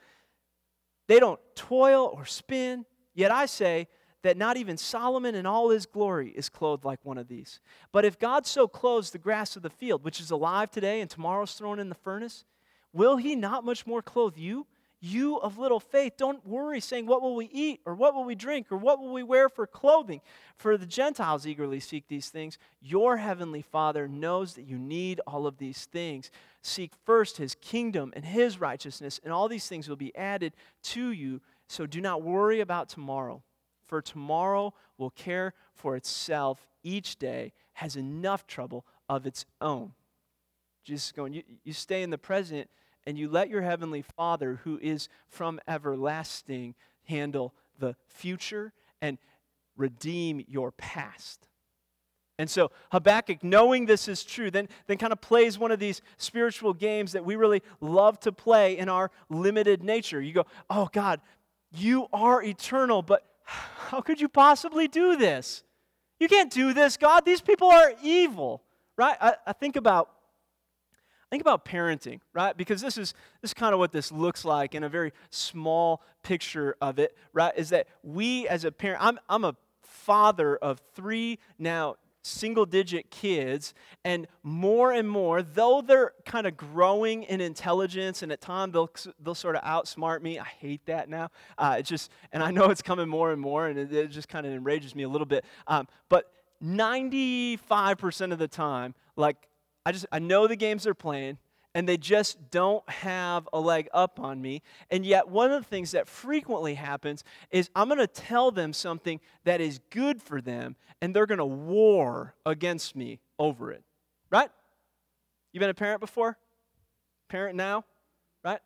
They 1.08 1.18
don't 1.18 1.40
toil 1.54 2.12
or 2.14 2.26
spin. 2.26 2.84
Yet 3.14 3.30
I 3.30 3.46
say, 3.46 3.88
that 4.22 4.36
not 4.36 4.56
even 4.56 4.76
Solomon 4.76 5.34
in 5.34 5.46
all 5.46 5.70
his 5.70 5.86
glory 5.86 6.30
is 6.30 6.48
clothed 6.48 6.84
like 6.84 7.00
one 7.04 7.18
of 7.18 7.28
these. 7.28 7.60
But 7.92 8.04
if 8.04 8.18
God 8.18 8.46
so 8.46 8.68
clothes 8.68 9.10
the 9.10 9.18
grass 9.18 9.56
of 9.56 9.62
the 9.62 9.70
field, 9.70 10.04
which 10.04 10.20
is 10.20 10.30
alive 10.30 10.70
today 10.70 11.00
and 11.00 11.08
tomorrow's 11.08 11.54
thrown 11.54 11.78
in 11.78 11.88
the 11.88 11.94
furnace, 11.94 12.44
will 12.92 13.16
he 13.16 13.34
not 13.34 13.64
much 13.64 13.86
more 13.86 14.02
clothe 14.02 14.36
you? 14.36 14.66
You 15.02 15.38
of 15.38 15.56
little 15.56 15.80
faith, 15.80 16.18
don't 16.18 16.46
worry, 16.46 16.78
saying, 16.78 17.06
What 17.06 17.22
will 17.22 17.34
we 17.34 17.46
eat, 17.46 17.80
or 17.86 17.94
what 17.94 18.14
will 18.14 18.24
we 18.24 18.34
drink, 18.34 18.70
or 18.70 18.76
what 18.76 19.00
will 19.00 19.14
we 19.14 19.22
wear 19.22 19.48
for 19.48 19.66
clothing? 19.66 20.20
For 20.58 20.76
the 20.76 20.84
Gentiles 20.84 21.46
eagerly 21.46 21.80
seek 21.80 22.06
these 22.06 22.28
things. 22.28 22.58
Your 22.82 23.16
heavenly 23.16 23.62
Father 23.62 24.06
knows 24.06 24.52
that 24.54 24.66
you 24.66 24.76
need 24.76 25.22
all 25.26 25.46
of 25.46 25.56
these 25.56 25.86
things. 25.86 26.30
Seek 26.60 26.92
first 27.06 27.38
his 27.38 27.54
kingdom 27.54 28.12
and 28.14 28.26
his 28.26 28.60
righteousness, 28.60 29.18
and 29.24 29.32
all 29.32 29.48
these 29.48 29.66
things 29.66 29.88
will 29.88 29.96
be 29.96 30.14
added 30.14 30.52
to 30.82 31.12
you. 31.12 31.40
So 31.66 31.86
do 31.86 32.02
not 32.02 32.20
worry 32.20 32.60
about 32.60 32.90
tomorrow 32.90 33.42
for 33.90 34.00
tomorrow 34.00 34.72
will 34.96 35.10
care 35.10 35.52
for 35.74 35.96
itself. 35.96 36.66
Each 36.82 37.18
day 37.18 37.52
has 37.74 37.96
enough 37.96 38.46
trouble 38.46 38.86
of 39.08 39.26
its 39.26 39.44
own. 39.60 39.92
Jesus 40.84 41.12
going, 41.12 41.34
you, 41.34 41.42
you 41.64 41.72
stay 41.72 42.02
in 42.02 42.10
the 42.10 42.16
present 42.16 42.70
and 43.04 43.18
you 43.18 43.28
let 43.28 43.50
your 43.50 43.62
heavenly 43.62 44.02
Father, 44.02 44.60
who 44.64 44.78
is 44.80 45.08
from 45.28 45.60
everlasting, 45.66 46.74
handle 47.04 47.52
the 47.78 47.96
future 48.06 48.72
and 49.02 49.18
redeem 49.76 50.44
your 50.46 50.70
past. 50.70 51.48
And 52.38 52.48
so 52.48 52.70
Habakkuk, 52.92 53.42
knowing 53.42 53.86
this 53.86 54.06
is 54.06 54.22
true, 54.22 54.50
then, 54.50 54.68
then 54.86 54.98
kind 54.98 55.12
of 55.12 55.20
plays 55.20 55.58
one 55.58 55.72
of 55.72 55.80
these 55.80 56.00
spiritual 56.16 56.72
games 56.72 57.12
that 57.12 57.24
we 57.24 57.36
really 57.36 57.62
love 57.80 58.20
to 58.20 58.32
play 58.32 58.78
in 58.78 58.88
our 58.88 59.10
limited 59.28 59.82
nature. 59.82 60.20
You 60.20 60.32
go, 60.32 60.46
oh 60.70 60.88
God, 60.92 61.20
you 61.72 62.06
are 62.12 62.42
eternal, 62.42 63.02
but 63.02 63.24
how 63.88 64.00
could 64.00 64.20
you 64.20 64.28
possibly 64.28 64.88
do 64.88 65.16
this? 65.16 65.62
You 66.18 66.28
can't 66.28 66.52
do 66.52 66.72
this, 66.72 66.96
God. 66.96 67.24
These 67.24 67.40
people 67.40 67.68
are 67.68 67.92
evil, 68.02 68.62
right? 68.96 69.16
I, 69.20 69.34
I 69.46 69.52
think 69.52 69.76
about 69.76 70.10
think 71.30 71.40
about 71.40 71.64
parenting, 71.64 72.20
right? 72.34 72.56
Because 72.56 72.80
this 72.80 72.98
is 72.98 73.14
this 73.40 73.50
is 73.50 73.54
kind 73.54 73.72
of 73.72 73.78
what 73.78 73.92
this 73.92 74.12
looks 74.12 74.44
like 74.44 74.74
in 74.74 74.84
a 74.84 74.88
very 74.88 75.12
small 75.30 76.02
picture 76.22 76.76
of 76.80 76.98
it, 76.98 77.16
right? 77.32 77.52
Is 77.56 77.70
that 77.70 77.86
we 78.02 78.46
as 78.48 78.64
a 78.64 78.72
parent, 78.72 79.02
I'm 79.02 79.18
I'm 79.28 79.44
a 79.44 79.56
father 79.82 80.56
of 80.56 80.80
three 80.94 81.38
now 81.58 81.96
single 82.22 82.66
digit 82.66 83.10
kids, 83.10 83.74
and 84.04 84.26
more 84.42 84.92
and 84.92 85.08
more, 85.08 85.42
though 85.42 85.80
they're 85.80 86.12
kind 86.24 86.46
of 86.46 86.56
growing 86.56 87.22
in 87.24 87.40
intelligence, 87.40 88.22
and 88.22 88.30
at 88.32 88.40
times 88.40 88.72
they'll, 88.72 88.90
they'll 89.22 89.34
sort 89.34 89.56
of 89.56 89.62
outsmart 89.62 90.22
me. 90.22 90.38
I 90.38 90.44
hate 90.44 90.84
that 90.86 91.08
now. 91.08 91.30
Uh, 91.56 91.76
it's 91.78 91.88
just, 91.88 92.10
and 92.32 92.42
I 92.42 92.50
know 92.50 92.70
it's 92.70 92.82
coming 92.82 93.08
more 93.08 93.32
and 93.32 93.40
more, 93.40 93.66
and 93.66 93.78
it, 93.78 93.92
it 93.92 94.08
just 94.08 94.28
kind 94.28 94.46
of 94.46 94.52
enrages 94.52 94.94
me 94.94 95.02
a 95.02 95.08
little 95.08 95.26
bit. 95.26 95.44
Um, 95.66 95.88
but 96.08 96.32
95% 96.62 98.32
of 98.32 98.38
the 98.38 98.48
time, 98.48 98.94
like, 99.16 99.36
I 99.86 99.92
just, 99.92 100.06
I 100.12 100.18
know 100.18 100.46
the 100.46 100.56
games 100.56 100.84
they're 100.84 100.94
playing, 100.94 101.38
and 101.74 101.88
they 101.88 101.96
just 101.96 102.50
don't 102.50 102.88
have 102.88 103.48
a 103.52 103.60
leg 103.60 103.88
up 103.94 104.18
on 104.18 104.40
me. 104.42 104.62
And 104.90 105.06
yet, 105.06 105.28
one 105.28 105.52
of 105.52 105.62
the 105.62 105.68
things 105.68 105.92
that 105.92 106.08
frequently 106.08 106.74
happens 106.74 107.22
is 107.50 107.70
I'm 107.74 107.88
going 107.88 107.98
to 107.98 108.06
tell 108.06 108.50
them 108.50 108.72
something 108.72 109.20
that 109.44 109.60
is 109.60 109.80
good 109.90 110.20
for 110.22 110.40
them, 110.40 110.76
and 111.00 111.14
they're 111.14 111.26
going 111.26 111.38
to 111.38 111.44
war 111.44 112.34
against 112.44 112.96
me 112.96 113.20
over 113.38 113.70
it. 113.70 113.84
Right? 114.30 114.50
You 115.52 115.60
been 115.60 115.70
a 115.70 115.74
parent 115.74 116.00
before? 116.00 116.36
Parent 117.28 117.56
now? 117.56 117.84
Right? 118.44 118.60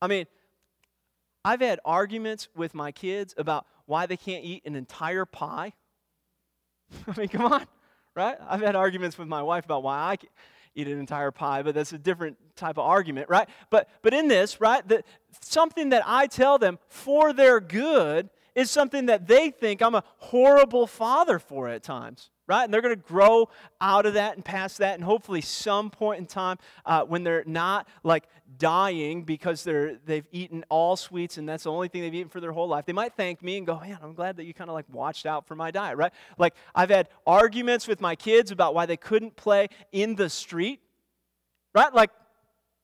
I 0.00 0.06
mean, 0.06 0.26
I've 1.44 1.60
had 1.60 1.80
arguments 1.84 2.48
with 2.54 2.74
my 2.74 2.92
kids 2.92 3.34
about 3.36 3.66
why 3.86 4.06
they 4.06 4.16
can't 4.16 4.44
eat 4.44 4.62
an 4.64 4.76
entire 4.76 5.24
pie. 5.24 5.72
I 7.08 7.18
mean, 7.18 7.28
come 7.28 7.52
on, 7.52 7.66
right? 8.14 8.36
I've 8.48 8.60
had 8.60 8.76
arguments 8.76 9.18
with 9.18 9.26
my 9.26 9.42
wife 9.42 9.64
about 9.64 9.82
why 9.82 9.96
I 9.96 10.18
eat 10.74 10.88
an 10.88 10.98
entire 10.98 11.30
pie, 11.30 11.62
but 11.62 11.74
that's 11.74 11.92
a 11.92 11.98
different 11.98 12.36
type 12.56 12.78
of 12.78 12.86
argument, 12.86 13.28
right? 13.28 13.48
But 13.70 13.88
but 14.02 14.14
in 14.14 14.28
this, 14.28 14.60
right, 14.60 14.86
that 14.88 15.04
something 15.40 15.90
that 15.90 16.02
I 16.06 16.26
tell 16.26 16.58
them 16.58 16.78
for 16.88 17.32
their 17.32 17.60
good 17.60 18.30
is 18.54 18.70
something 18.70 19.06
that 19.06 19.26
they 19.26 19.50
think 19.50 19.82
I'm 19.82 19.94
a 19.94 20.04
horrible 20.18 20.86
father 20.86 21.38
for 21.38 21.68
at 21.68 21.82
times 21.82 22.30
right? 22.52 22.64
And 22.64 22.74
they're 22.74 22.82
going 22.82 22.94
to 22.94 23.00
grow 23.00 23.48
out 23.80 24.04
of 24.04 24.14
that 24.14 24.36
and 24.36 24.44
past 24.44 24.78
that, 24.78 24.94
and 24.94 25.02
hopefully, 25.02 25.40
some 25.40 25.88
point 25.88 26.18
in 26.18 26.26
time 26.26 26.58
uh, 26.84 27.02
when 27.02 27.24
they're 27.24 27.44
not 27.46 27.88
like 28.04 28.24
dying 28.58 29.22
because 29.22 29.64
they're 29.64 29.96
they've 30.04 30.26
eaten 30.32 30.62
all 30.68 30.94
sweets 30.94 31.38
and 31.38 31.48
that's 31.48 31.64
the 31.64 31.72
only 31.72 31.88
thing 31.88 32.02
they've 32.02 32.14
eaten 32.14 32.28
for 32.28 32.40
their 32.40 32.52
whole 32.52 32.68
life, 32.68 32.84
they 32.84 32.92
might 32.92 33.14
thank 33.16 33.42
me 33.42 33.56
and 33.56 33.66
go, 33.66 33.80
"Man, 33.80 33.98
I'm 34.02 34.12
glad 34.12 34.36
that 34.36 34.44
you 34.44 34.52
kind 34.52 34.68
of 34.68 34.74
like 34.74 34.84
watched 34.92 35.24
out 35.24 35.46
for 35.46 35.54
my 35.54 35.70
diet," 35.70 35.96
right? 35.96 36.12
Like 36.36 36.54
I've 36.74 36.90
had 36.90 37.08
arguments 37.26 37.88
with 37.88 38.02
my 38.02 38.14
kids 38.14 38.50
about 38.50 38.74
why 38.74 38.84
they 38.84 38.98
couldn't 38.98 39.34
play 39.34 39.68
in 39.90 40.14
the 40.14 40.28
street, 40.28 40.80
right? 41.74 41.94
Like 41.94 42.10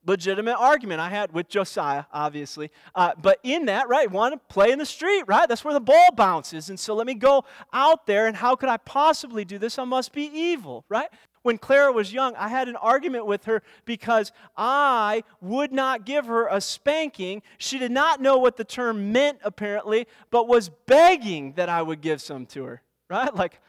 legitimate 0.05 0.55
argument 0.57 1.01
I 1.01 1.09
had 1.09 1.33
with 1.33 1.49
Josiah, 1.49 2.05
obviously. 2.11 2.71
Uh, 2.95 3.11
but 3.21 3.39
in 3.43 3.65
that, 3.65 3.89
right, 3.89 4.09
want 4.09 4.33
to 4.33 4.53
play 4.53 4.71
in 4.71 4.79
the 4.79 4.85
street, 4.85 5.23
right? 5.27 5.47
That's 5.47 5.63
where 5.63 5.73
the 5.73 5.79
ball 5.79 6.09
bounces. 6.15 6.69
And 6.69 6.79
so 6.79 6.95
let 6.95 7.05
me 7.05 7.13
go 7.13 7.45
out 7.73 8.05
there, 8.05 8.27
and 8.27 8.35
how 8.35 8.55
could 8.55 8.69
I 8.69 8.77
possibly 8.77 9.45
do 9.45 9.57
this? 9.57 9.77
I 9.77 9.83
must 9.83 10.13
be 10.13 10.23
evil, 10.23 10.85
right? 10.89 11.09
When 11.41 11.57
Clara 11.57 11.91
was 11.91 12.11
young, 12.11 12.35
I 12.35 12.49
had 12.49 12.67
an 12.67 12.75
argument 12.75 13.25
with 13.25 13.45
her 13.45 13.63
because 13.85 14.31
I 14.57 15.23
would 15.41 15.71
not 15.71 16.05
give 16.05 16.25
her 16.25 16.47
a 16.47 16.59
spanking. 16.59 17.41
She 17.57 17.79
did 17.79 17.91
not 17.91 18.21
know 18.21 18.37
what 18.37 18.57
the 18.57 18.65
term 18.65 19.11
meant, 19.11 19.39
apparently, 19.43 20.07
but 20.31 20.47
was 20.47 20.69
begging 20.85 21.53
that 21.53 21.69
I 21.69 21.81
would 21.81 22.01
give 22.01 22.21
some 22.21 22.45
to 22.47 22.65
her, 22.65 22.81
right? 23.09 23.33
Like, 23.33 23.61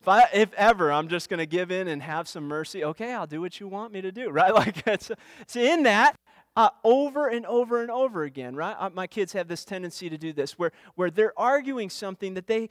if, 0.00 0.08
I, 0.08 0.28
if 0.32 0.52
ever 0.54 0.90
I'm 0.90 1.08
just 1.08 1.28
going 1.28 1.38
to 1.38 1.46
give 1.46 1.70
in 1.70 1.88
and 1.88 2.02
have 2.02 2.26
some 2.28 2.48
mercy, 2.48 2.84
okay, 2.84 3.12
I'll 3.12 3.26
do 3.26 3.40
what 3.40 3.60
you 3.60 3.68
want 3.68 3.92
me 3.92 4.00
to 4.00 4.12
do, 4.12 4.30
right? 4.30 4.54
Like 4.54 4.86
it's, 4.86 5.10
it's 5.40 5.56
in 5.56 5.82
that 5.84 6.16
uh, 6.56 6.70
over 6.84 7.28
and 7.28 7.46
over 7.46 7.80
and 7.82 7.90
over 7.90 8.24
again, 8.24 8.56
right? 8.56 8.74
Uh, 8.78 8.90
my 8.90 9.06
kids 9.06 9.32
have 9.32 9.48
this 9.48 9.64
tendency 9.64 10.10
to 10.10 10.18
do 10.18 10.32
this 10.32 10.58
where, 10.58 10.72
where 10.94 11.10
they're 11.10 11.38
arguing 11.38 11.90
something 11.90 12.34
that 12.34 12.46
they 12.46 12.68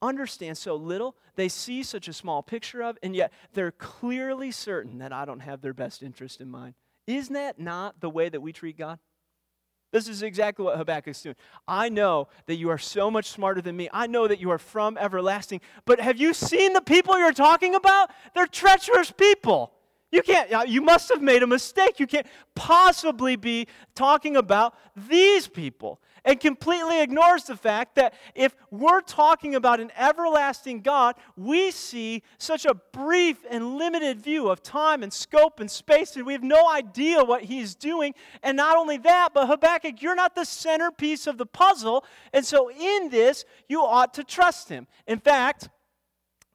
understand 0.00 0.56
so 0.56 0.76
little, 0.76 1.16
they 1.36 1.48
see 1.48 1.82
such 1.82 2.08
a 2.08 2.12
small 2.12 2.42
picture 2.42 2.82
of, 2.82 2.96
and 3.02 3.14
yet 3.14 3.32
they're 3.52 3.72
clearly 3.72 4.50
certain 4.50 4.98
that 4.98 5.12
I 5.12 5.24
don't 5.24 5.40
have 5.40 5.60
their 5.60 5.74
best 5.74 6.02
interest 6.02 6.40
in 6.40 6.50
mind. 6.50 6.74
Isn't 7.06 7.34
that 7.34 7.58
not 7.58 8.00
the 8.00 8.10
way 8.10 8.28
that 8.28 8.40
we 8.40 8.52
treat 8.52 8.76
God? 8.76 8.98
This 9.90 10.06
is 10.06 10.22
exactly 10.22 10.64
what 10.64 10.76
Habakkuk's 10.76 11.22
doing. 11.22 11.36
I 11.66 11.88
know 11.88 12.28
that 12.46 12.56
you 12.56 12.68
are 12.68 12.78
so 12.78 13.10
much 13.10 13.30
smarter 13.30 13.62
than 13.62 13.76
me. 13.76 13.88
I 13.92 14.06
know 14.06 14.28
that 14.28 14.38
you 14.38 14.50
are 14.50 14.58
from 14.58 14.98
everlasting. 14.98 15.62
But 15.86 16.00
have 16.00 16.18
you 16.18 16.34
seen 16.34 16.74
the 16.74 16.82
people 16.82 17.18
you're 17.18 17.32
talking 17.32 17.74
about? 17.74 18.10
They're 18.34 18.46
treacherous 18.46 19.10
people. 19.10 19.72
You 20.10 20.22
can't, 20.22 20.52
uh, 20.52 20.64
you 20.66 20.82
must 20.82 21.08
have 21.10 21.22
made 21.22 21.42
a 21.42 21.46
mistake. 21.46 22.00
You 22.00 22.06
can't 22.06 22.26
possibly 22.54 23.36
be 23.36 23.66
talking 23.94 24.36
about 24.36 24.74
these 25.08 25.48
people. 25.48 26.00
And 26.28 26.38
completely 26.38 27.00
ignores 27.00 27.44
the 27.44 27.56
fact 27.56 27.94
that 27.94 28.12
if 28.34 28.54
we're 28.70 29.00
talking 29.00 29.54
about 29.54 29.80
an 29.80 29.90
everlasting 29.96 30.82
God, 30.82 31.14
we 31.38 31.70
see 31.70 32.22
such 32.36 32.66
a 32.66 32.74
brief 32.74 33.46
and 33.48 33.78
limited 33.78 34.20
view 34.20 34.50
of 34.50 34.62
time 34.62 35.02
and 35.02 35.10
scope 35.10 35.58
and 35.58 35.70
space, 35.70 36.16
and 36.16 36.26
we 36.26 36.34
have 36.34 36.42
no 36.42 36.68
idea 36.68 37.24
what 37.24 37.44
He's 37.44 37.74
doing. 37.74 38.12
And 38.42 38.58
not 38.58 38.76
only 38.76 38.98
that, 38.98 39.30
but 39.32 39.46
Habakkuk, 39.46 40.02
you're 40.02 40.14
not 40.14 40.34
the 40.34 40.44
centerpiece 40.44 41.26
of 41.26 41.38
the 41.38 41.46
puzzle. 41.46 42.04
And 42.34 42.44
so 42.44 42.70
in 42.70 43.08
this, 43.08 43.46
you 43.66 43.80
ought 43.80 44.12
to 44.12 44.22
trust 44.22 44.68
Him. 44.68 44.86
In 45.06 45.20
fact, 45.20 45.70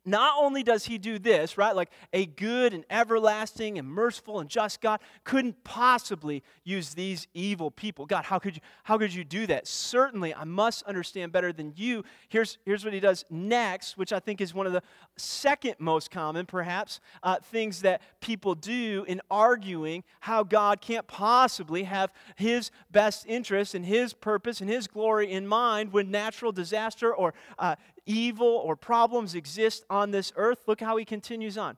not 0.05 0.35
only 0.37 0.63
does 0.63 0.85
he 0.85 0.97
do 0.97 1.17
this, 1.17 1.57
right, 1.57 1.75
like 1.75 1.89
a 2.11 2.25
good 2.25 2.73
and 2.73 2.83
everlasting 2.89 3.77
and 3.77 3.87
merciful 3.87 4.39
and 4.39 4.49
just 4.49 4.81
God 4.81 4.99
couldn't 5.23 5.63
possibly 5.63 6.43
use 6.63 6.93
these 6.93 7.27
evil 7.33 7.71
people. 7.71 8.05
God, 8.05 8.25
how 8.25 8.39
could 8.39 8.55
you, 8.55 8.61
how 8.83 8.97
could 8.97 9.13
you 9.13 9.23
do 9.23 9.47
that? 9.47 9.67
Certainly, 9.67 10.35
I 10.35 10.43
must 10.43 10.83
understand 10.83 11.31
better 11.31 11.53
than 11.53 11.73
you. 11.75 12.03
Here's, 12.29 12.57
here's 12.65 12.83
what 12.83 12.93
he 12.93 12.99
does 12.99 13.23
next, 13.29 13.97
which 13.97 14.11
I 14.11 14.19
think 14.19 14.41
is 14.41 14.53
one 14.53 14.67
of 14.67 14.73
the 14.73 14.83
second 15.15 15.75
most 15.79 16.11
common, 16.11 16.45
perhaps, 16.45 16.99
uh, 17.21 17.37
things 17.39 17.81
that 17.81 18.01
people 18.19 18.55
do 18.55 19.05
in 19.07 19.21
arguing 19.31 20.03
how 20.19 20.43
God 20.43 20.81
can't 20.81 21.07
possibly 21.07 21.83
have 21.83 22.11
his 22.35 22.71
best 22.91 23.25
interest 23.27 23.75
and 23.75 23.85
his 23.85 24.13
purpose 24.13 24.61
and 24.61 24.69
his 24.69 24.87
glory 24.87 25.31
in 25.31 25.47
mind 25.47 25.93
when 25.93 26.11
natural 26.11 26.51
disaster 26.51 27.13
or 27.13 27.33
uh, 27.57 27.75
evil 28.05 28.47
or 28.47 28.75
problems 28.75 29.35
exist 29.35 29.85
on 29.89 30.11
this 30.11 30.31
earth, 30.35 30.63
look 30.67 30.81
how 30.81 30.97
he 30.97 31.05
continues 31.05 31.57
on. 31.57 31.77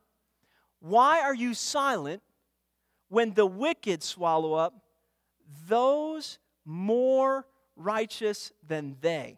Why 0.79 1.21
are 1.21 1.33
you 1.33 1.53
silent 1.53 2.21
when 3.09 3.33
the 3.33 3.45
wicked 3.45 4.03
swallow 4.03 4.53
up 4.53 4.73
those 5.67 6.39
more 6.63 7.45
righteous 7.75 8.51
than 8.67 8.97
they? 9.01 9.37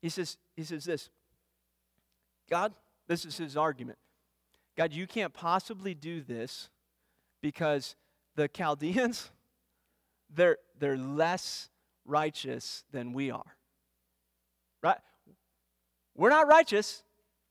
He 0.00 0.08
says, 0.08 0.36
he 0.56 0.64
says 0.64 0.84
this 0.84 1.10
God, 2.48 2.72
this 3.06 3.24
is 3.24 3.36
his 3.36 3.56
argument. 3.56 3.98
God, 4.76 4.92
you 4.92 5.06
can't 5.06 5.32
possibly 5.32 5.94
do 5.94 6.22
this 6.22 6.68
because 7.40 7.96
the 8.36 8.48
Chaldeans, 8.48 9.30
they're, 10.32 10.58
they're 10.78 10.96
less 10.96 11.68
righteous 12.08 12.84
than 12.92 13.12
we 13.12 13.30
are. 13.30 13.56
Right? 14.82 14.98
We're 16.16 16.30
not 16.30 16.48
righteous. 16.48 17.02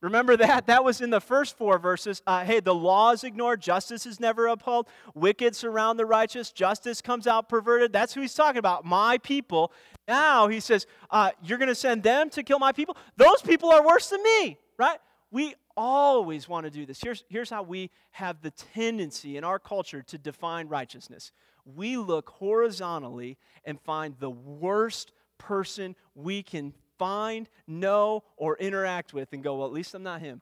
Remember 0.01 0.37
that? 0.37 0.67
That 0.67 0.83
was 0.83 1.01
in 1.01 1.09
the 1.09 1.19
first 1.19 1.57
four 1.57 1.79
verses. 1.79 2.21
Uh, 2.27 2.43
hey, 2.43 2.59
the 2.59 2.75
law 2.75 3.11
is 3.11 3.23
ignored, 3.23 3.61
justice 3.61 4.05
is 4.05 4.19
never 4.19 4.47
upheld, 4.47 4.87
wicked 5.15 5.55
surround 5.55 5.97
the 5.97 6.05
righteous, 6.05 6.51
justice 6.51 7.01
comes 7.01 7.25
out 7.25 7.49
perverted. 7.49 7.91
That's 7.91 8.13
who 8.13 8.21
he's 8.21 8.35
talking 8.35 8.59
about, 8.59 8.85
my 8.85 9.17
people. 9.17 9.71
Now 10.07 10.47
he 10.47 10.59
says, 10.59 10.85
uh, 11.09 11.31
You're 11.41 11.57
going 11.57 11.67
to 11.67 11.75
send 11.75 12.03
them 12.03 12.29
to 12.31 12.43
kill 12.43 12.59
my 12.59 12.71
people? 12.71 12.95
Those 13.17 13.41
people 13.41 13.71
are 13.71 13.85
worse 13.85 14.09
than 14.09 14.21
me, 14.21 14.57
right? 14.77 14.99
We 15.31 15.55
always 15.75 16.47
want 16.47 16.65
to 16.65 16.71
do 16.71 16.85
this. 16.85 17.01
Here's, 17.01 17.23
here's 17.29 17.49
how 17.49 17.63
we 17.63 17.89
have 18.11 18.41
the 18.41 18.51
tendency 18.51 19.37
in 19.37 19.43
our 19.43 19.59
culture 19.59 20.03
to 20.03 20.17
define 20.17 20.67
righteousness 20.67 21.31
we 21.75 21.97
look 21.97 22.30
horizontally 22.30 23.38
and 23.65 23.80
find 23.82 24.15
the 24.19 24.30
worst 24.30 25.12
person 25.38 25.95
we 26.15 26.43
can 26.43 26.73
find, 26.97 27.49
know, 27.67 28.23
or 28.38 28.58
interact 28.58 29.13
with 29.13 29.34
and 29.34 29.43
go, 29.43 29.58
well, 29.58 29.67
at 29.67 29.73
least 29.73 29.93
I'm 29.93 30.03
not 30.03 30.21
him. 30.21 30.41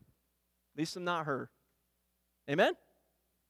At 0.73 0.79
least 0.79 0.95
I'm 0.95 1.03
not 1.03 1.25
her. 1.25 1.49
Amen? 2.49 2.73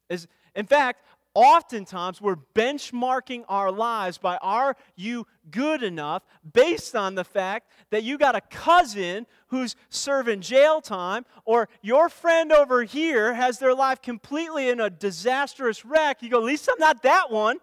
Is, 0.10 0.28
in 0.56 0.66
fact, 0.66 1.04
oftentimes 1.36 2.22
we're 2.22 2.38
benchmarking 2.56 3.44
our 3.48 3.72
lives 3.72 4.18
by 4.18 4.38
are 4.38 4.76
you 4.96 5.28
good 5.52 5.84
enough? 5.84 6.24
based 6.54 6.96
on 6.96 7.16
the 7.16 7.24
fact 7.24 7.70
that 7.92 8.04
you 8.04 8.18
got 8.18 8.36
a 8.36 8.42
cousin 8.42 9.26
who's 9.48 9.76
serving 9.90 10.42
jail 10.42 10.80
time 10.80 11.26
or 11.44 11.68
your 11.82 12.08
friend 12.08 12.52
over 12.52 12.84
here 12.84 13.34
has 13.34 13.60
their 13.60 13.74
life 13.74 14.02
completely 14.02 14.70
in 14.70 14.80
a 14.80 14.90
disastrous 14.90 15.84
wreck. 15.84 16.22
You 16.22 16.30
go 16.30 16.38
at 16.38 16.44
least 16.44 16.70
i'm 16.72 16.80
not 16.80 17.04
that 17.04 17.32
one. 17.32 17.58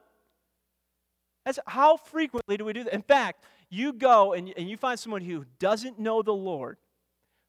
That's 1.46 1.58
how 1.66 1.96
frequently 1.96 2.56
do 2.56 2.64
we 2.64 2.72
do 2.72 2.84
that? 2.84 2.94
In 2.94 3.02
fact 3.02 3.44
you 3.70 3.92
go 3.92 4.34
and, 4.34 4.52
and 4.56 4.68
you 4.68 4.76
find 4.76 4.98
someone 4.98 5.22
who 5.22 5.46
doesn't 5.58 5.98
know 5.98 6.22
the 6.22 6.34
lord 6.34 6.76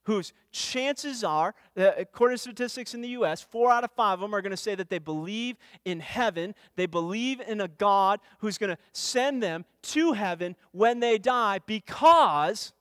whose 0.04 0.34
chances 0.52 1.24
are, 1.24 1.56
uh, 1.78 1.92
according 1.98 2.36
to 2.36 2.42
statistics 2.42 2.94
in 2.94 3.02
the 3.02 3.10
US, 3.10 3.42
four 3.42 3.72
out 3.72 3.84
of 3.84 3.92
five 3.92 4.14
of 4.16 4.20
them 4.22 4.36
are 4.36 4.42
going 4.42 4.52
to 4.52 4.58
say 4.58 4.76
that 4.76 4.90
they 4.90 5.00
believe 5.00 5.58
in 5.86 6.00
heaven. 6.00 6.56
They 6.76 6.86
believe 6.86 7.42
in 7.42 7.62
a 7.62 7.68
God 7.68 8.20
who's 8.40 8.58
going 8.58 8.76
to 8.76 8.78
send 8.92 9.42
them 9.42 9.66
to 9.84 10.14
heaven 10.14 10.56
when 10.72 11.00
they 11.00 11.18
die 11.18 11.60
because, 11.66 12.74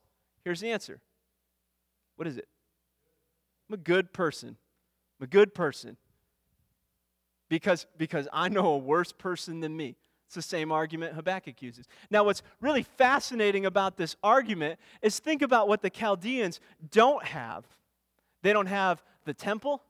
here's 0.45 0.61
the 0.61 0.71
answer. 0.71 1.01
What 2.17 2.29
is 2.29 2.37
it? 2.37 2.49
I'm 3.69 3.75
a 3.75 3.79
good 3.79 4.13
person. 4.13 4.57
I'm 5.21 5.25
a 5.25 5.29
good 5.29 5.55
person. 5.55 5.97
Because, 7.49 7.87
because 7.99 8.29
I 8.33 8.49
know 8.49 8.67
a 8.67 8.79
worse 8.79 9.13
person 9.13 9.61
than 9.61 9.77
me. 9.77 9.97
It's 10.33 10.49
the 10.49 10.57
same 10.57 10.73
argument 10.73 11.13
Habakkuk 11.13 11.61
uses. 11.61 11.87
Now, 12.11 12.25
what's 12.25 12.43
really 12.63 12.85
fascinating 12.85 13.67
about 13.67 13.99
this 13.99 14.17
argument 14.23 14.81
is 15.03 15.19
think 15.19 15.43
about 15.43 15.69
what 15.69 15.83
the 15.83 15.91
Chaldeans 15.91 16.59
don't 16.91 17.23
have. 17.23 17.67
They 18.41 18.55
don't 18.55 18.65
have 18.65 19.03
the 19.27 19.35
temple, 19.35 19.83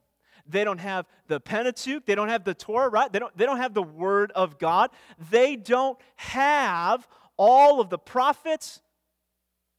they 0.44 0.64
don't 0.64 0.78
have 0.78 1.07
the 1.28 1.38
Pentateuch, 1.38 2.05
they 2.07 2.16
don't 2.16 2.28
have 2.28 2.42
the 2.42 2.55
Torah, 2.55 2.88
right? 2.88 3.12
They 3.12 3.20
don't, 3.20 3.38
they 3.38 3.46
don't 3.46 3.59
have 3.59 3.72
the 3.72 3.85
Word 3.85 4.33
of 4.33 4.59
God, 4.59 4.90
they 5.31 5.55
don't 5.55 5.96
have 6.16 7.07
all 7.37 7.81
of 7.81 7.88
the 7.88 7.98
prophets, 7.98 8.81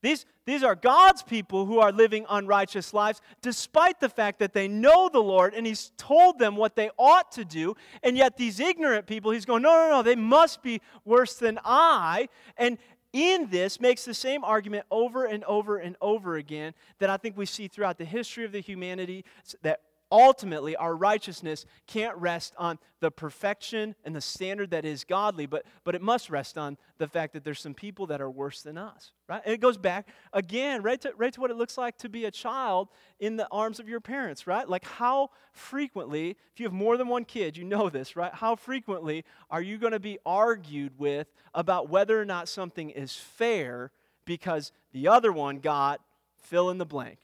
these, 0.01 0.25
these 0.45 0.63
are 0.63 0.75
God's 0.75 1.23
people 1.23 1.65
who 1.65 1.79
are 1.79 1.91
living 1.91 2.25
unrighteous 2.29 2.93
lives, 2.93 3.21
despite 3.41 3.99
the 3.99 4.09
fact 4.09 4.39
that 4.39 4.53
they 4.53 4.67
know 4.67 5.09
the 5.11 5.19
Lord 5.19 5.53
and 5.53 5.65
He's 5.65 5.91
told 5.97 6.39
them 6.39 6.55
what 6.55 6.75
they 6.75 6.89
ought 6.97 7.31
to 7.33 7.45
do. 7.45 7.75
And 8.01 8.17
yet, 8.17 8.37
these 8.37 8.59
ignorant 8.59 9.05
people, 9.05 9.31
He's 9.31 9.45
going, 9.45 9.63
no, 9.63 9.71
no, 9.71 9.89
no, 9.89 10.03
they 10.03 10.15
must 10.15 10.61
be 10.61 10.81
worse 11.05 11.35
than 11.35 11.59
I. 11.63 12.27
And 12.57 12.77
in 13.13 13.49
this 13.49 13.79
makes 13.79 14.05
the 14.05 14.13
same 14.13 14.43
argument 14.43 14.85
over 14.91 15.25
and 15.25 15.43
over 15.45 15.77
and 15.77 15.95
over 16.01 16.35
again 16.35 16.73
that 16.99 17.09
I 17.09 17.17
think 17.17 17.37
we 17.37 17.45
see 17.45 17.67
throughout 17.67 17.97
the 17.97 18.05
history 18.05 18.43
of 18.43 18.51
the 18.51 18.59
humanity 18.59 19.23
that 19.61 19.81
ultimately 20.13 20.75
our 20.75 20.95
righteousness 20.95 21.65
can't 21.87 22.15
rest 22.17 22.53
on 22.59 22.77
the 22.99 23.09
perfection 23.09 23.95
and 24.05 24.15
the 24.15 24.21
standard 24.21 24.69
that 24.69 24.85
is 24.85 25.03
godly, 25.03 25.47
but, 25.47 25.65
but 25.83 25.95
it 25.95 26.01
must 26.03 26.29
rest 26.29 26.55
on 26.55 26.77
the 26.99 27.07
fact 27.07 27.33
that 27.33 27.43
there's 27.43 27.59
some 27.59 27.73
people 27.73 28.05
that 28.05 28.21
are 28.21 28.29
worse 28.29 28.61
than 28.61 28.77
us, 28.77 29.11
right? 29.27 29.41
And 29.43 29.55
it 29.55 29.59
goes 29.59 29.75
back 29.75 30.07
again, 30.31 30.83
right 30.83 31.01
to, 31.01 31.11
right 31.17 31.33
to 31.33 31.41
what 31.41 31.49
it 31.49 31.57
looks 31.57 31.79
like 31.79 31.97
to 31.97 32.09
be 32.09 32.25
a 32.25 32.31
child 32.31 32.89
in 33.19 33.37
the 33.37 33.47
arms 33.51 33.79
of 33.79 33.89
your 33.89 33.99
parents, 33.99 34.45
right? 34.45 34.69
Like 34.69 34.85
how 34.85 35.31
frequently, 35.51 36.37
if 36.53 36.59
you 36.59 36.67
have 36.67 36.73
more 36.73 36.95
than 36.95 37.07
one 37.07 37.25
kid, 37.25 37.57
you 37.57 37.63
know 37.63 37.89
this, 37.89 38.15
right? 38.15 38.33
How 38.33 38.55
frequently 38.55 39.25
are 39.49 39.63
you 39.63 39.79
going 39.79 39.93
to 39.93 39.99
be 39.99 40.19
argued 40.27 40.99
with 40.99 41.33
about 41.55 41.89
whether 41.89 42.21
or 42.21 42.25
not 42.25 42.47
something 42.47 42.91
is 42.91 43.15
fair 43.15 43.91
because 44.25 44.71
the 44.91 45.07
other 45.07 45.33
one 45.33 45.57
got 45.57 46.01
fill 46.37 46.69
in 46.69 46.77
the 46.77 46.85
blank, 46.85 47.17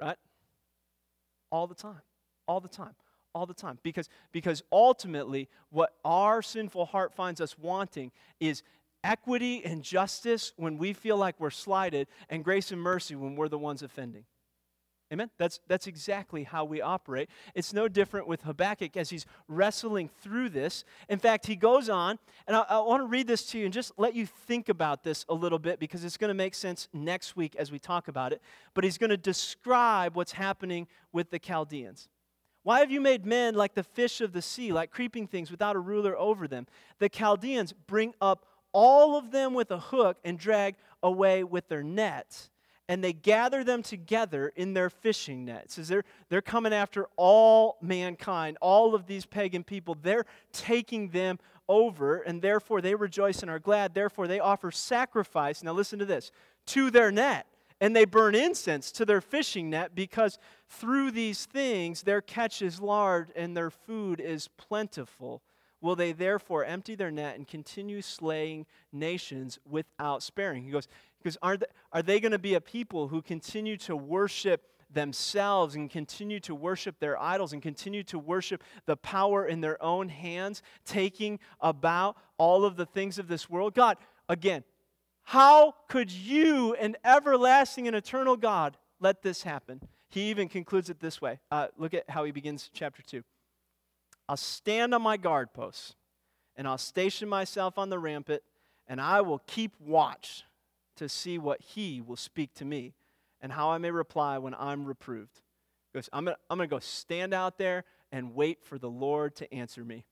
right? 0.00 0.16
All 1.52 1.68
the 1.68 1.76
time 1.76 2.02
all 2.52 2.60
the 2.60 2.68
time 2.68 2.94
all 3.34 3.46
the 3.46 3.54
time 3.54 3.78
because 3.82 4.10
because 4.30 4.62
ultimately 4.70 5.48
what 5.70 5.94
our 6.04 6.42
sinful 6.42 6.84
heart 6.84 7.14
finds 7.14 7.40
us 7.40 7.58
wanting 7.58 8.12
is 8.40 8.62
equity 9.02 9.64
and 9.64 9.82
justice 9.82 10.52
when 10.56 10.76
we 10.76 10.92
feel 10.92 11.16
like 11.16 11.34
we're 11.38 11.48
slighted 11.48 12.06
and 12.28 12.44
grace 12.44 12.70
and 12.70 12.80
mercy 12.80 13.14
when 13.14 13.34
we're 13.34 13.48
the 13.48 13.58
ones 13.58 13.82
offending 13.82 14.26
Amen? 15.12 15.28
That's, 15.36 15.60
that's 15.68 15.86
exactly 15.86 16.42
how 16.42 16.64
we 16.64 16.80
operate. 16.80 17.28
It's 17.54 17.74
no 17.74 17.86
different 17.86 18.26
with 18.26 18.42
Habakkuk 18.42 18.96
as 18.96 19.10
he's 19.10 19.26
wrestling 19.46 20.08
through 20.22 20.48
this. 20.48 20.84
In 21.06 21.18
fact, 21.18 21.46
he 21.46 21.54
goes 21.54 21.90
on, 21.90 22.18
and 22.46 22.56
I, 22.56 22.62
I 22.70 22.78
want 22.78 23.02
to 23.02 23.06
read 23.06 23.26
this 23.26 23.44
to 23.48 23.58
you 23.58 23.66
and 23.66 23.74
just 23.74 23.92
let 23.98 24.14
you 24.14 24.24
think 24.24 24.70
about 24.70 25.02
this 25.04 25.26
a 25.28 25.34
little 25.34 25.58
bit 25.58 25.78
because 25.78 26.02
it's 26.02 26.16
going 26.16 26.28
to 26.28 26.34
make 26.34 26.54
sense 26.54 26.88
next 26.94 27.36
week 27.36 27.54
as 27.56 27.70
we 27.70 27.78
talk 27.78 28.08
about 28.08 28.32
it. 28.32 28.40
But 28.72 28.84
he's 28.84 28.96
going 28.96 29.10
to 29.10 29.18
describe 29.18 30.16
what's 30.16 30.32
happening 30.32 30.88
with 31.12 31.28
the 31.28 31.38
Chaldeans. 31.38 32.08
Why 32.62 32.80
have 32.80 32.90
you 32.90 33.00
made 33.00 33.26
men 33.26 33.54
like 33.54 33.74
the 33.74 33.82
fish 33.82 34.20
of 34.20 34.32
the 34.32 34.42
sea, 34.42 34.72
like 34.72 34.90
creeping 34.90 35.26
things 35.26 35.50
without 35.50 35.76
a 35.76 35.80
ruler 35.80 36.16
over 36.16 36.46
them? 36.46 36.66
The 36.98 37.08
Chaldeans 37.08 37.72
bring 37.72 38.14
up 38.20 38.46
all 38.72 39.16
of 39.16 39.32
them 39.32 39.54
with 39.54 39.70
a 39.70 39.78
hook 39.78 40.18
and 40.24 40.38
drag 40.38 40.76
away 41.02 41.44
with 41.44 41.68
their 41.68 41.82
nets. 41.82 42.50
And 42.88 43.02
they 43.02 43.12
gather 43.12 43.64
them 43.64 43.82
together 43.82 44.52
in 44.54 44.74
their 44.74 44.90
fishing 44.90 45.44
nets. 45.44 45.78
Is 45.78 45.88
they're, 45.88 46.04
they're 46.28 46.42
coming 46.42 46.72
after 46.72 47.06
all 47.16 47.78
mankind, 47.80 48.58
all 48.60 48.94
of 48.94 49.06
these 49.06 49.24
pagan 49.24 49.64
people. 49.64 49.96
They're 50.00 50.26
taking 50.52 51.08
them 51.08 51.38
over, 51.68 52.18
and 52.18 52.42
therefore 52.42 52.80
they 52.80 52.94
rejoice 52.94 53.40
and 53.40 53.50
are 53.50 53.58
glad. 53.58 53.94
Therefore 53.94 54.28
they 54.28 54.40
offer 54.40 54.70
sacrifice. 54.70 55.62
Now 55.62 55.72
listen 55.72 55.98
to 56.00 56.04
this 56.04 56.32
to 56.66 56.90
their 56.90 57.10
net 57.10 57.46
and 57.82 57.96
they 57.96 58.04
burn 58.04 58.36
incense 58.36 58.92
to 58.92 59.04
their 59.04 59.20
fishing 59.20 59.68
net 59.68 59.92
because 59.92 60.38
through 60.68 61.10
these 61.10 61.46
things 61.46 62.02
their 62.02 62.20
catch 62.20 62.62
is 62.62 62.80
large 62.80 63.28
and 63.34 63.56
their 63.56 63.70
food 63.70 64.20
is 64.20 64.48
plentiful. 64.56 65.42
Will 65.80 65.96
they 65.96 66.12
therefore 66.12 66.64
empty 66.64 66.94
their 66.94 67.10
net 67.10 67.34
and 67.34 67.46
continue 67.46 68.00
slaying 68.00 68.66
nations 68.92 69.58
without 69.68 70.22
sparing? 70.22 70.62
He 70.62 70.70
goes, 70.70 70.86
because 71.18 71.36
are 71.42 71.56
they, 71.56 71.66
are 71.92 72.02
they 72.02 72.20
going 72.20 72.30
to 72.30 72.38
be 72.38 72.54
a 72.54 72.60
people 72.60 73.08
who 73.08 73.20
continue 73.20 73.76
to 73.78 73.96
worship 73.96 74.62
themselves 74.88 75.74
and 75.74 75.90
continue 75.90 76.38
to 76.38 76.54
worship 76.54 77.00
their 77.00 77.20
idols 77.20 77.52
and 77.52 77.60
continue 77.60 78.04
to 78.04 78.18
worship 78.18 78.62
the 78.86 78.96
power 78.96 79.46
in 79.46 79.60
their 79.60 79.82
own 79.82 80.08
hands, 80.08 80.62
taking 80.84 81.40
about 81.60 82.16
all 82.38 82.64
of 82.64 82.76
the 82.76 82.86
things 82.86 83.18
of 83.18 83.26
this 83.26 83.50
world? 83.50 83.74
God, 83.74 83.96
again, 84.28 84.62
how 85.24 85.74
could 85.88 86.10
you, 86.10 86.74
an 86.74 86.96
everlasting 87.04 87.86
and 87.86 87.96
eternal 87.96 88.36
God, 88.36 88.76
let 89.00 89.22
this 89.22 89.42
happen? 89.42 89.80
He 90.08 90.30
even 90.30 90.48
concludes 90.48 90.90
it 90.90 91.00
this 91.00 91.20
way. 91.20 91.38
Uh, 91.50 91.68
look 91.78 91.94
at 91.94 92.08
how 92.10 92.24
he 92.24 92.32
begins 92.32 92.70
chapter 92.72 93.02
2. 93.02 93.22
I'll 94.28 94.36
stand 94.36 94.94
on 94.94 95.02
my 95.02 95.16
guard 95.16 95.52
posts, 95.52 95.94
and 96.56 96.68
I'll 96.68 96.78
station 96.78 97.28
myself 97.28 97.78
on 97.78 97.88
the 97.88 97.98
rampart, 97.98 98.42
and 98.86 99.00
I 99.00 99.20
will 99.20 99.40
keep 99.46 99.72
watch 99.80 100.44
to 100.96 101.08
see 101.08 101.38
what 101.38 101.60
he 101.60 102.00
will 102.00 102.16
speak 102.16 102.54
to 102.54 102.64
me 102.64 102.94
and 103.40 103.52
how 103.52 103.70
I 103.70 103.78
may 103.78 103.90
reply 103.90 104.38
when 104.38 104.54
I'm 104.54 104.84
reproved. 104.84 105.40
He 105.92 105.98
goes, 105.98 106.08
I'm 106.12 106.24
going 106.24 106.36
to 106.60 106.66
go 106.66 106.78
stand 106.78 107.34
out 107.34 107.58
there 107.58 107.84
and 108.10 108.34
wait 108.34 108.62
for 108.62 108.78
the 108.78 108.90
Lord 108.90 109.34
to 109.36 109.52
answer 109.52 109.84
me 109.84 110.04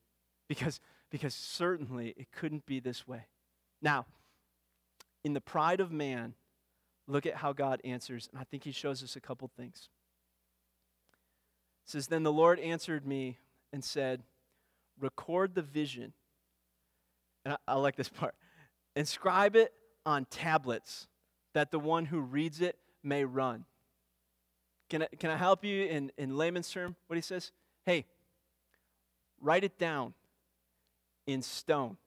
because, 0.47 0.79
because 1.09 1.33
certainly 1.33 2.13
it 2.17 2.31
couldn't 2.31 2.65
be 2.65 2.79
this 2.79 3.07
way. 3.07 3.27
Now, 3.81 4.05
in 5.23 5.33
the 5.33 5.41
pride 5.41 5.79
of 5.79 5.91
man, 5.91 6.33
look 7.07 7.25
at 7.25 7.35
how 7.35 7.53
God 7.53 7.81
answers. 7.83 8.29
And 8.31 8.39
I 8.39 8.43
think 8.43 8.63
he 8.63 8.71
shows 8.71 9.03
us 9.03 9.15
a 9.15 9.21
couple 9.21 9.49
things. 9.55 9.89
It 11.85 11.91
says, 11.91 12.07
Then 12.07 12.23
the 12.23 12.31
Lord 12.31 12.59
answered 12.59 13.05
me 13.05 13.37
and 13.71 13.83
said, 13.83 14.23
Record 14.99 15.55
the 15.55 15.61
vision. 15.61 16.13
And 17.45 17.55
I, 17.55 17.73
I 17.73 17.75
like 17.75 17.95
this 17.95 18.09
part. 18.09 18.35
Inscribe 18.95 19.55
it 19.55 19.73
on 20.05 20.25
tablets 20.25 21.07
that 21.53 21.71
the 21.71 21.79
one 21.79 22.05
who 22.05 22.19
reads 22.19 22.61
it 22.61 22.77
may 23.03 23.25
run. 23.25 23.65
Can 24.89 25.03
I, 25.03 25.07
can 25.19 25.29
I 25.29 25.37
help 25.37 25.63
you 25.63 25.85
in, 25.85 26.11
in 26.17 26.35
layman's 26.37 26.69
term? 26.69 26.95
What 27.07 27.15
he 27.15 27.21
says? 27.21 27.51
Hey, 27.85 28.05
write 29.39 29.63
it 29.63 29.77
down 29.77 30.13
in 31.25 31.41
stone. 31.41 31.97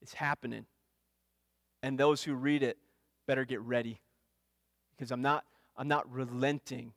It's 0.00 0.14
happening 0.14 0.66
and 1.82 1.98
those 1.98 2.22
who 2.22 2.34
read 2.34 2.62
it 2.62 2.78
better 3.26 3.44
get 3.44 3.60
ready 3.60 4.00
because 4.96 5.10
I'm 5.10 5.22
not 5.22 5.44
I'm 5.76 5.88
not 5.88 6.10
relenting 6.12 6.92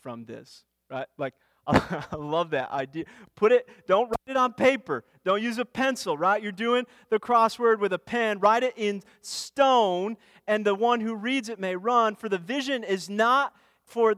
from 0.00 0.24
this, 0.24 0.64
right? 0.90 1.06
Like 1.16 1.34
I 1.68 2.16
love 2.16 2.50
that 2.50 2.70
idea. 2.70 3.04
Put 3.36 3.52
it, 3.52 3.68
don't 3.86 4.08
write 4.08 4.16
it 4.26 4.36
on 4.38 4.54
paper. 4.54 5.04
Don't 5.24 5.42
use 5.42 5.58
a 5.58 5.66
pencil, 5.66 6.16
right? 6.16 6.42
You're 6.42 6.50
doing 6.50 6.86
the 7.10 7.20
crossword 7.20 7.78
with 7.78 7.92
a 7.92 7.98
pen. 7.98 8.38
Write 8.38 8.62
it 8.62 8.72
in 8.76 9.02
stone, 9.20 10.16
and 10.46 10.64
the 10.64 10.74
one 10.74 11.00
who 11.00 11.14
reads 11.14 11.50
it 11.50 11.58
may 11.58 11.76
run. 11.76 12.16
For 12.16 12.30
the 12.30 12.38
vision 12.38 12.84
is 12.84 13.10
not 13.10 13.54
for, 13.84 14.14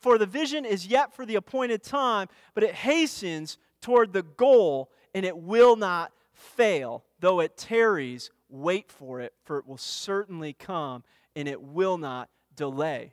for 0.00 0.16
the 0.18 0.26
vision 0.26 0.64
is 0.64 0.86
yet 0.86 1.12
for 1.14 1.26
the 1.26 1.36
appointed 1.36 1.82
time, 1.82 2.28
but 2.54 2.62
it 2.62 2.74
hastens 2.74 3.58
toward 3.80 4.12
the 4.12 4.22
goal, 4.22 4.90
and 5.14 5.26
it 5.26 5.36
will 5.36 5.76
not 5.76 6.12
fail, 6.32 7.04
though 7.20 7.40
it 7.40 7.56
tarries 7.56 8.30
wait 8.48 8.90
for 8.90 9.20
it, 9.20 9.34
for 9.44 9.58
it 9.58 9.66
will 9.66 9.78
certainly 9.78 10.52
come 10.52 11.04
and 11.34 11.48
it 11.48 11.60
will 11.60 11.98
not 11.98 12.28
delay. 12.54 13.12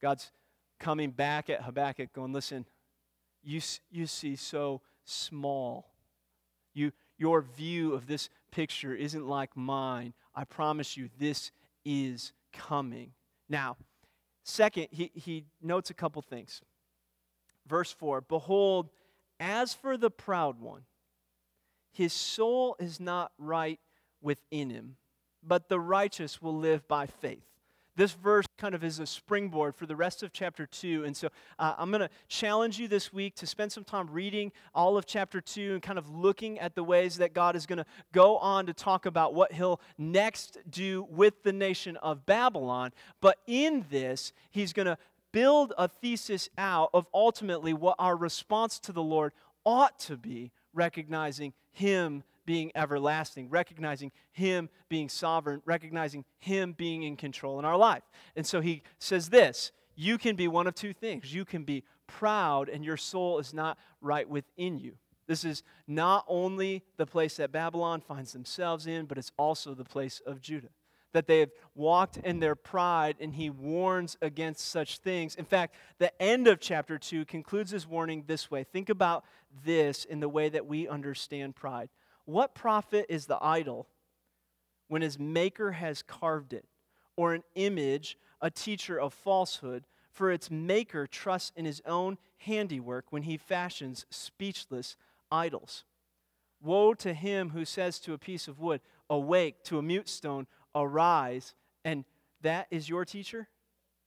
God's 0.00 0.30
coming 0.78 1.10
back 1.10 1.48
at 1.48 1.62
Habakkuk, 1.62 2.12
going, 2.12 2.32
Listen, 2.32 2.66
you, 3.42 3.60
you 3.90 4.06
see 4.06 4.36
so 4.36 4.80
small. 5.04 5.92
You, 6.74 6.92
your 7.18 7.42
view 7.42 7.94
of 7.94 8.06
this 8.06 8.28
picture 8.50 8.94
isn't 8.94 9.26
like 9.26 9.56
mine. 9.56 10.14
I 10.34 10.44
promise 10.44 10.96
you, 10.96 11.08
this 11.18 11.52
is 11.84 12.32
coming. 12.52 13.12
Now, 13.48 13.76
second, 14.44 14.88
he, 14.90 15.10
he 15.14 15.44
notes 15.60 15.90
a 15.90 15.94
couple 15.94 16.22
things. 16.22 16.62
Verse 17.66 17.92
4 17.92 18.22
Behold, 18.22 18.88
as 19.38 19.74
for 19.74 19.96
the 19.96 20.10
proud 20.10 20.60
one, 20.60 20.82
his 21.92 22.12
soul 22.12 22.76
is 22.78 22.98
not 22.98 23.32
right 23.38 23.78
within 24.22 24.70
him, 24.70 24.96
but 25.42 25.68
the 25.68 25.80
righteous 25.80 26.40
will 26.40 26.56
live 26.56 26.86
by 26.88 27.06
faith. 27.06 27.44
This 27.94 28.12
verse 28.12 28.46
kind 28.56 28.74
of 28.74 28.82
is 28.82 29.00
a 29.00 29.06
springboard 29.06 29.76
for 29.76 29.84
the 29.84 29.94
rest 29.94 30.22
of 30.22 30.32
chapter 30.32 30.64
2. 30.64 31.04
And 31.04 31.14
so 31.14 31.28
uh, 31.58 31.74
I'm 31.76 31.90
going 31.90 32.00
to 32.00 32.08
challenge 32.26 32.78
you 32.78 32.88
this 32.88 33.12
week 33.12 33.34
to 33.36 33.46
spend 33.46 33.70
some 33.70 33.84
time 33.84 34.08
reading 34.10 34.50
all 34.74 34.96
of 34.96 35.04
chapter 35.04 35.42
2 35.42 35.74
and 35.74 35.82
kind 35.82 35.98
of 35.98 36.08
looking 36.08 36.58
at 36.58 36.74
the 36.74 36.82
ways 36.82 37.18
that 37.18 37.34
God 37.34 37.54
is 37.54 37.66
going 37.66 37.78
to 37.78 37.86
go 38.12 38.38
on 38.38 38.64
to 38.66 38.72
talk 38.72 39.04
about 39.04 39.34
what 39.34 39.52
he'll 39.52 39.78
next 39.98 40.56
do 40.70 41.06
with 41.10 41.42
the 41.42 41.52
nation 41.52 41.98
of 41.98 42.24
Babylon. 42.24 42.92
But 43.20 43.38
in 43.46 43.84
this, 43.90 44.32
he's 44.50 44.72
going 44.72 44.86
to 44.86 44.96
build 45.30 45.74
a 45.76 45.88
thesis 45.88 46.48
out 46.56 46.90
of 46.94 47.06
ultimately 47.12 47.74
what 47.74 47.96
our 47.98 48.16
response 48.16 48.78
to 48.80 48.92
the 48.92 49.02
Lord 49.02 49.32
ought 49.64 49.98
to 50.00 50.16
be, 50.16 50.50
recognizing 50.72 51.52
him 51.72 52.22
being 52.44 52.72
everlasting, 52.74 53.48
recognizing 53.50 54.12
Him 54.32 54.68
being 54.88 55.08
sovereign, 55.08 55.62
recognizing 55.64 56.24
Him 56.38 56.72
being 56.72 57.02
in 57.02 57.16
control 57.16 57.58
in 57.58 57.64
our 57.64 57.76
life. 57.76 58.02
And 58.36 58.46
so 58.46 58.60
He 58.60 58.82
says 58.98 59.30
this 59.30 59.72
you 59.94 60.18
can 60.18 60.36
be 60.36 60.48
one 60.48 60.66
of 60.66 60.74
two 60.74 60.92
things. 60.92 61.34
You 61.34 61.44
can 61.44 61.64
be 61.64 61.84
proud, 62.06 62.68
and 62.68 62.84
your 62.84 62.96
soul 62.96 63.38
is 63.38 63.52
not 63.52 63.78
right 64.00 64.28
within 64.28 64.78
you. 64.78 64.94
This 65.26 65.44
is 65.44 65.62
not 65.86 66.24
only 66.28 66.82
the 66.96 67.06
place 67.06 67.36
that 67.36 67.52
Babylon 67.52 68.00
finds 68.00 68.32
themselves 68.32 68.86
in, 68.86 69.06
but 69.06 69.18
it's 69.18 69.32
also 69.38 69.74
the 69.74 69.84
place 69.84 70.20
of 70.26 70.40
Judah. 70.40 70.68
That 71.12 71.26
they 71.26 71.40
have 71.40 71.50
walked 71.74 72.16
in 72.16 72.40
their 72.40 72.54
pride, 72.54 73.16
and 73.20 73.34
he 73.34 73.50
warns 73.50 74.16
against 74.22 74.68
such 74.68 74.98
things. 74.98 75.34
In 75.36 75.44
fact, 75.44 75.74
the 75.98 76.20
end 76.20 76.48
of 76.48 76.58
chapter 76.58 76.98
2 76.98 77.26
concludes 77.26 77.70
his 77.70 77.86
warning 77.86 78.24
this 78.26 78.50
way. 78.50 78.64
Think 78.64 78.88
about 78.88 79.24
this 79.64 80.04
in 80.04 80.20
the 80.20 80.28
way 80.28 80.48
that 80.48 80.66
we 80.66 80.88
understand 80.88 81.54
pride. 81.54 81.90
What 82.24 82.54
profit 82.54 83.06
is 83.08 83.26
the 83.26 83.42
idol 83.42 83.88
when 84.88 85.02
his 85.02 85.18
maker 85.18 85.72
has 85.72 86.02
carved 86.02 86.52
it, 86.52 86.66
or 87.16 87.34
an 87.34 87.42
image, 87.54 88.16
a 88.40 88.50
teacher 88.50 88.98
of 88.98 89.14
falsehood? 89.14 89.84
For 90.12 90.30
its 90.30 90.50
maker 90.50 91.06
trusts 91.06 91.52
in 91.56 91.64
his 91.64 91.80
own 91.86 92.18
handiwork 92.36 93.06
when 93.10 93.22
he 93.22 93.38
fashions 93.38 94.04
speechless 94.10 94.94
idols. 95.30 95.84
Woe 96.60 96.92
to 96.94 97.14
him 97.14 97.50
who 97.50 97.64
says 97.64 97.98
to 98.00 98.12
a 98.12 98.18
piece 98.18 98.46
of 98.46 98.60
wood, 98.60 98.82
Awake, 99.08 99.64
to 99.64 99.78
a 99.78 99.82
mute 99.82 100.10
stone, 100.10 100.46
Arise, 100.74 101.54
and 101.82 102.04
that 102.42 102.66
is 102.70 102.90
your 102.90 103.06
teacher? 103.06 103.48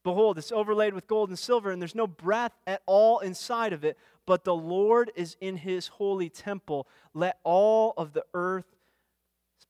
Behold, 0.03 0.37
it's 0.37 0.51
overlaid 0.51 0.93
with 0.93 1.07
gold 1.07 1.29
and 1.29 1.39
silver, 1.39 1.71
and 1.71 1.81
there's 1.81 1.95
no 1.95 2.05
breath 2.05 2.53
at 2.67 2.83
all 2.85 3.19
inside 3.19 3.73
of 3.73 3.83
it, 3.83 3.97
but 4.25 4.43
the 4.43 4.55
Lord 4.55 5.11
is 5.15 5.37
in 5.39 5.57
his 5.57 5.87
holy 5.87 6.29
temple. 6.29 6.87
Let 7.13 7.39
all 7.43 7.93
of 7.97 8.13
the 8.13 8.25
earth 8.33 8.65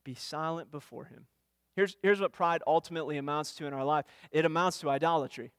be 0.03 0.15
silent 0.15 0.71
before 0.71 1.05
him. 1.05 1.25
Here's, 1.75 1.97
here's 2.01 2.21
what 2.21 2.31
pride 2.31 2.61
ultimately 2.65 3.17
amounts 3.17 3.53
to 3.55 3.65
in 3.65 3.73
our 3.73 3.83
life 3.83 4.05
it 4.31 4.45
amounts 4.45 4.79
to 4.79 4.89
idolatry. 4.89 5.51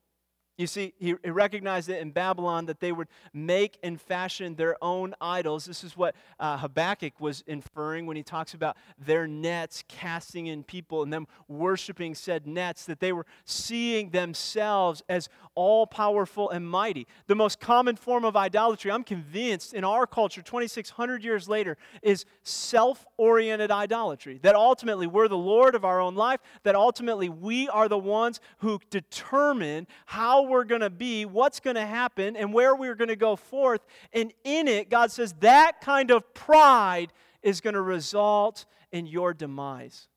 You 0.56 0.66
see, 0.66 0.94
he, 0.98 1.14
recognized 1.24 1.90
it 1.90 2.00
in 2.00 2.12
Babylon 2.12 2.64
that 2.66 2.80
they 2.80 2.90
would 2.90 3.08
make 3.34 3.78
and 3.82 4.00
fashion 4.00 4.54
their 4.54 4.82
own 4.82 5.14
idols. 5.20 5.66
This 5.66 5.84
is 5.84 5.98
what 5.98 6.16
uh, 6.40 6.56
Habakkuk 6.56 7.20
was 7.20 7.44
inferring 7.46 8.06
when 8.06 8.16
he 8.16 8.22
talks 8.22 8.54
about 8.54 8.76
their 8.98 9.26
nets 9.26 9.84
casting 9.86 10.46
in 10.46 10.62
people 10.62 11.02
and 11.02 11.12
them 11.12 11.26
worshiping 11.46 12.14
said 12.14 12.46
nets, 12.46 12.86
that 12.86 13.00
they 13.00 13.12
were 13.12 13.26
seeing 13.44 14.10
themselves 14.10 15.02
as 15.10 15.28
all 15.54 15.86
powerful 15.86 16.48
and 16.48 16.68
mighty. 16.68 17.06
The 17.26 17.34
most 17.34 17.60
common 17.60 17.96
form 17.96 18.24
of 18.24 18.34
idolatry, 18.34 18.90
I'm 18.90 19.04
convinced, 19.04 19.74
in 19.74 19.84
our 19.84 20.06
culture, 20.06 20.40
2,600 20.40 21.22
years 21.22 21.50
later, 21.50 21.76
is 22.02 22.24
self 22.42 23.04
oriented 23.18 23.70
idolatry. 23.70 24.38
That 24.42 24.54
ultimately 24.54 25.06
we're 25.06 25.28
the 25.28 25.36
Lord 25.36 25.74
of 25.74 25.84
our 25.84 26.00
own 26.00 26.14
life, 26.14 26.40
that 26.62 26.74
ultimately 26.74 27.28
we 27.28 27.68
are 27.68 27.88
the 27.88 27.98
ones 27.98 28.40
who 28.58 28.80
determine 28.88 29.86
how 30.06 30.45
we're 30.46 30.64
going 30.64 30.80
to 30.80 30.90
be, 30.90 31.24
what's 31.24 31.60
going 31.60 31.76
to 31.76 31.86
happen, 31.86 32.36
and 32.36 32.52
where 32.52 32.74
we're 32.74 32.94
going 32.94 33.08
to 33.08 33.16
go 33.16 33.36
forth. 33.36 33.80
And 34.12 34.32
in 34.44 34.68
it, 34.68 34.90
God 34.90 35.10
says 35.12 35.34
that 35.40 35.80
kind 35.80 36.10
of 36.10 36.32
pride 36.34 37.12
is 37.42 37.60
going 37.60 37.74
to 37.74 37.82
result 37.82 38.64
in 38.92 39.06
your 39.06 39.34
demise. 39.34 40.08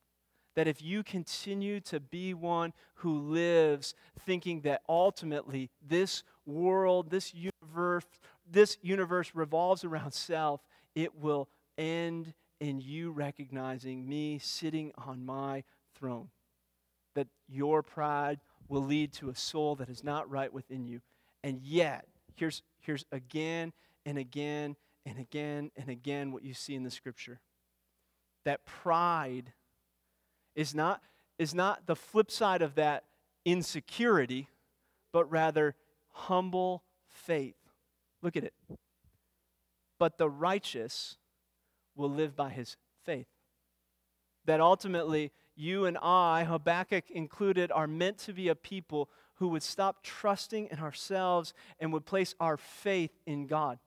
That 0.56 0.66
if 0.66 0.82
you 0.82 1.02
continue 1.02 1.80
to 1.82 2.00
be 2.00 2.34
one 2.34 2.72
who 2.94 3.18
lives 3.18 3.94
thinking 4.26 4.62
that 4.62 4.82
ultimately 4.88 5.70
this 5.86 6.22
world, 6.44 7.10
this 7.10 7.32
universe, 7.32 8.04
this 8.50 8.76
universe 8.82 9.30
revolves 9.34 9.84
around 9.84 10.12
self, 10.12 10.60
it 10.94 11.14
will 11.16 11.48
end 11.78 12.34
in 12.58 12.80
you 12.80 13.10
recognizing 13.10 14.08
me 14.08 14.38
sitting 14.38 14.92
on 15.06 15.24
my 15.24 15.62
throne. 15.94 16.28
That 17.14 17.28
your 17.48 17.82
pride 17.82 18.40
will 18.70 18.84
lead 18.84 19.12
to 19.12 19.28
a 19.28 19.34
soul 19.34 19.74
that 19.74 19.90
is 19.90 20.02
not 20.04 20.30
right 20.30 20.52
within 20.52 20.86
you. 20.86 21.00
And 21.42 21.60
yet, 21.60 22.06
here's, 22.36 22.62
here's 22.78 23.04
again 23.12 23.72
and 24.06 24.16
again 24.16 24.76
and 25.04 25.18
again 25.18 25.72
and 25.76 25.90
again 25.90 26.30
what 26.30 26.44
you 26.44 26.54
see 26.54 26.74
in 26.74 26.84
the 26.84 26.90
scripture 26.90 27.40
that 28.44 28.64
pride 28.64 29.52
is 30.54 30.74
not, 30.74 31.02
is 31.38 31.54
not 31.54 31.86
the 31.86 31.96
flip 31.96 32.30
side 32.30 32.62
of 32.62 32.76
that 32.76 33.04
insecurity, 33.44 34.48
but 35.12 35.30
rather 35.30 35.74
humble 36.12 36.84
faith. 37.08 37.56
Look 38.22 38.36
at 38.36 38.44
it. 38.44 38.54
But 39.98 40.16
the 40.16 40.30
righteous 40.30 41.16
will 41.96 42.10
live 42.10 42.36
by 42.36 42.50
his 42.50 42.76
faith. 43.04 43.26
That 44.46 44.60
ultimately, 44.60 45.32
you 45.60 45.84
and 45.84 45.98
I, 45.98 46.44
Habakkuk 46.44 47.10
included, 47.10 47.70
are 47.70 47.86
meant 47.86 48.18
to 48.18 48.32
be 48.32 48.48
a 48.48 48.54
people 48.54 49.08
who 49.34 49.48
would 49.48 49.62
stop 49.62 50.02
trusting 50.02 50.68
in 50.70 50.78
ourselves 50.80 51.54
and 51.78 51.92
would 51.92 52.06
place 52.06 52.34
our 52.40 52.56
faith 52.56 53.12
in 53.26 53.46
God. 53.46 53.78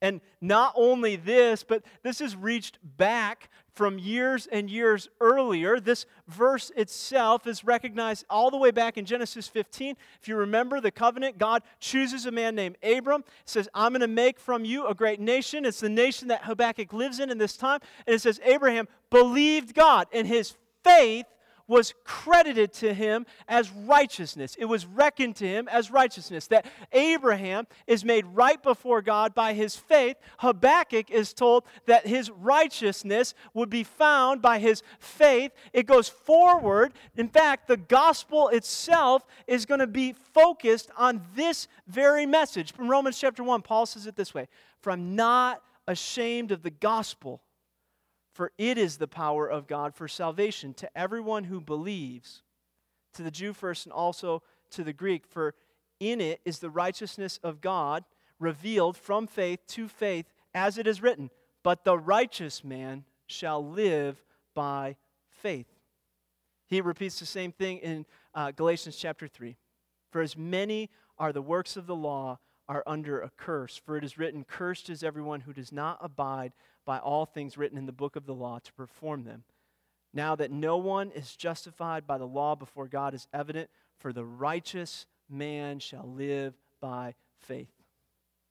And 0.00 0.20
not 0.40 0.72
only 0.76 1.16
this, 1.16 1.64
but 1.64 1.82
this 2.04 2.20
is 2.20 2.36
reached 2.36 2.78
back 2.96 3.50
from 3.74 3.98
years 3.98 4.46
and 4.50 4.70
years 4.70 5.08
earlier. 5.20 5.80
This 5.80 6.06
verse 6.28 6.70
itself 6.76 7.46
is 7.46 7.64
recognized 7.64 8.24
all 8.30 8.50
the 8.50 8.56
way 8.56 8.70
back 8.70 8.96
in 8.96 9.04
Genesis 9.04 9.48
15. 9.48 9.96
If 10.22 10.28
you 10.28 10.36
remember 10.36 10.80
the 10.80 10.92
covenant, 10.92 11.38
God 11.38 11.62
chooses 11.80 12.26
a 12.26 12.30
man 12.30 12.54
named 12.54 12.76
Abram, 12.82 13.24
says, 13.44 13.68
I'm 13.74 13.92
going 13.92 14.02
to 14.02 14.06
make 14.06 14.38
from 14.38 14.64
you 14.64 14.86
a 14.86 14.94
great 14.94 15.20
nation. 15.20 15.64
It's 15.64 15.80
the 15.80 15.88
nation 15.88 16.28
that 16.28 16.44
Habakkuk 16.44 16.92
lives 16.92 17.18
in 17.18 17.30
in 17.30 17.38
this 17.38 17.56
time. 17.56 17.80
And 18.06 18.14
it 18.14 18.20
says, 18.20 18.40
Abraham 18.44 18.86
believed 19.10 19.74
God, 19.74 20.06
and 20.12 20.28
his 20.28 20.54
faith 20.88 21.26
was 21.68 21.92
credited 22.02 22.72
to 22.72 22.94
him 22.94 23.26
as 23.46 23.70
righteousness. 23.70 24.56
It 24.58 24.64
was 24.64 24.86
reckoned 24.86 25.36
to 25.36 25.46
him 25.46 25.68
as 25.68 25.90
righteousness. 25.90 26.46
That 26.46 26.66
Abraham 26.92 27.66
is 27.86 28.04
made 28.04 28.24
right 28.26 28.60
before 28.60 29.02
God 29.02 29.34
by 29.34 29.52
his 29.52 29.76
faith. 29.76 30.16
Habakkuk 30.38 31.10
is 31.10 31.34
told 31.34 31.64
that 31.86 32.06
his 32.06 32.30
righteousness 32.30 33.34
would 33.52 33.68
be 33.68 33.84
found 33.84 34.40
by 34.40 34.58
his 34.58 34.82
faith. 34.98 35.52
It 35.74 35.86
goes 35.86 36.08
forward. 36.08 36.94
In 37.16 37.28
fact, 37.28 37.68
the 37.68 37.76
gospel 37.76 38.48
itself 38.48 39.26
is 39.46 39.66
going 39.66 39.80
to 39.80 39.86
be 39.86 40.14
focused 40.32 40.90
on 40.96 41.20
this 41.36 41.68
very 41.86 42.24
message. 42.24 42.72
From 42.72 42.88
Romans 42.88 43.18
chapter 43.18 43.44
1, 43.44 43.60
Paul 43.60 43.84
says 43.84 44.06
it 44.06 44.16
this 44.16 44.32
way 44.32 44.48
For 44.80 44.90
I'm 44.90 45.14
not 45.14 45.62
ashamed 45.86 46.50
of 46.50 46.62
the 46.62 46.70
gospel 46.70 47.42
for 48.38 48.52
it 48.56 48.78
is 48.78 48.98
the 48.98 49.08
power 49.08 49.48
of 49.48 49.66
God 49.66 49.96
for 49.96 50.06
salvation 50.06 50.72
to 50.74 50.88
everyone 50.96 51.42
who 51.42 51.60
believes, 51.60 52.44
to 53.14 53.24
the 53.24 53.32
Jew 53.32 53.52
first 53.52 53.84
and 53.84 53.92
also 53.92 54.44
to 54.70 54.84
the 54.84 54.92
Greek. 54.92 55.26
For 55.26 55.56
in 55.98 56.20
it 56.20 56.40
is 56.44 56.60
the 56.60 56.70
righteousness 56.70 57.40
of 57.42 57.60
God 57.60 58.04
revealed 58.38 58.96
from 58.96 59.26
faith 59.26 59.58
to 59.70 59.88
faith, 59.88 60.26
as 60.54 60.78
it 60.78 60.86
is 60.86 61.02
written, 61.02 61.30
But 61.64 61.82
the 61.82 61.98
righteous 61.98 62.62
man 62.62 63.02
shall 63.26 63.68
live 63.68 64.22
by 64.54 64.94
faith. 65.30 65.66
He 66.68 66.80
repeats 66.80 67.18
the 67.18 67.26
same 67.26 67.50
thing 67.50 67.78
in 67.78 68.06
uh, 68.36 68.52
Galatians 68.52 68.94
chapter 68.94 69.26
3. 69.26 69.56
For 70.12 70.20
as 70.20 70.36
many 70.36 70.90
are 71.18 71.32
the 71.32 71.42
works 71.42 71.76
of 71.76 71.88
the 71.88 71.96
law, 71.96 72.38
are 72.68 72.84
under 72.86 73.20
a 73.20 73.30
curse. 73.30 73.80
For 73.84 73.96
it 73.96 74.04
is 74.04 74.16
written, 74.16 74.44
Cursed 74.44 74.90
is 74.90 75.02
everyone 75.02 75.40
who 75.40 75.52
does 75.52 75.72
not 75.72 75.98
abide 76.00 76.52
by 76.88 76.98
all 77.00 77.26
things 77.26 77.58
written 77.58 77.76
in 77.76 77.84
the 77.84 77.92
book 77.92 78.16
of 78.16 78.24
the 78.24 78.32
law 78.32 78.58
to 78.58 78.72
perform 78.72 79.24
them. 79.24 79.44
Now 80.14 80.34
that 80.36 80.50
no 80.50 80.78
one 80.78 81.10
is 81.10 81.36
justified 81.36 82.06
by 82.06 82.16
the 82.16 82.26
law 82.26 82.54
before 82.54 82.88
God 82.88 83.12
is 83.12 83.28
evident, 83.30 83.68
for 83.98 84.10
the 84.10 84.24
righteous 84.24 85.04
man 85.28 85.80
shall 85.80 86.10
live 86.10 86.54
by 86.80 87.14
faith. 87.40 87.68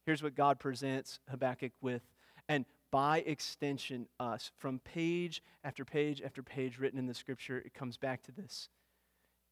Here's 0.06 0.22
what 0.22 0.36
God 0.36 0.60
presents 0.60 1.20
Habakkuk 1.32 1.72
with, 1.82 2.04
and 2.48 2.66
by 2.92 3.22
extension, 3.22 4.08
us. 4.20 4.52
From 4.60 4.82
page 4.82 5.42
after 5.64 5.84
page 5.84 6.22
after 6.22 6.44
page 6.44 6.78
written 6.78 7.00
in 7.00 7.08
the 7.08 7.16
scripture, 7.16 7.58
it 7.58 7.74
comes 7.74 7.98
back 7.98 8.22
to 8.22 8.32
this. 8.32 8.70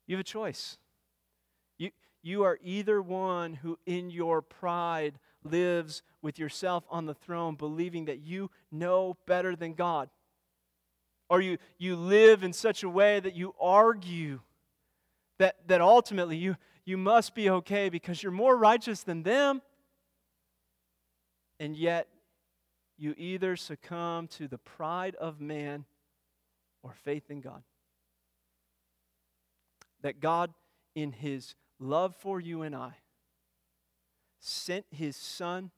You 0.06 0.16
have 0.16 0.22
a 0.22 0.24
choice. 0.24 0.78
You, 1.80 1.90
you 2.22 2.44
are 2.44 2.60
either 2.62 3.02
one 3.02 3.56
who, 3.56 3.80
in 3.88 4.12
your 4.12 4.44
pride, 4.44 5.18
lives 5.46 6.02
with 6.22 6.40
yourself 6.40 6.84
on 6.90 7.06
the 7.06 7.14
throne, 7.14 7.56
believing 7.56 8.06
that 8.06 8.20
you 8.20 8.50
know 8.72 9.16
better 9.26 9.56
than 9.56 9.74
God. 9.74 10.10
Or 11.30 11.42
you, 11.42 11.58
you 11.78 11.96
live 11.96 12.44
in 12.44 12.54
such 12.54 12.84
a 12.84 12.90
way 12.90 13.20
that 13.20 13.36
you 13.36 13.56
argue 13.60 14.42
that, 15.40 15.56
that 15.68 15.82
ultimately 15.82 16.38
you, 16.38 16.56
you 16.86 16.98
must 16.98 17.36
be 17.36 17.50
okay 17.50 17.90
because 17.90 18.22
you're 18.22 18.32
more 18.32 18.56
righteous 18.56 19.04
than 19.04 19.24
them. 19.24 19.62
And 21.60 21.76
yet, 21.76 22.08
you 22.98 23.14
either 23.18 23.56
succumb 23.56 24.28
to 24.28 24.48
the 24.48 24.58
pride 24.58 25.16
of 25.16 25.42
man 25.42 25.86
or 26.84 26.94
faith 27.04 27.30
in 27.30 27.42
God. 27.42 27.64
That 30.02 30.20
God, 30.20 30.54
in 30.94 31.12
His 31.12 31.56
love 31.80 32.16
for 32.18 32.40
you 32.40 32.62
and 32.62 32.76
I, 32.76 32.94
sent 34.46 34.86
His 34.92 35.16
Son 35.16 35.72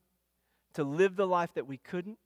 to 0.73 0.83
live 0.83 1.15
the 1.15 1.27
life 1.27 1.53
that 1.55 1.67
we 1.67 1.77
couldn't, 1.77 2.17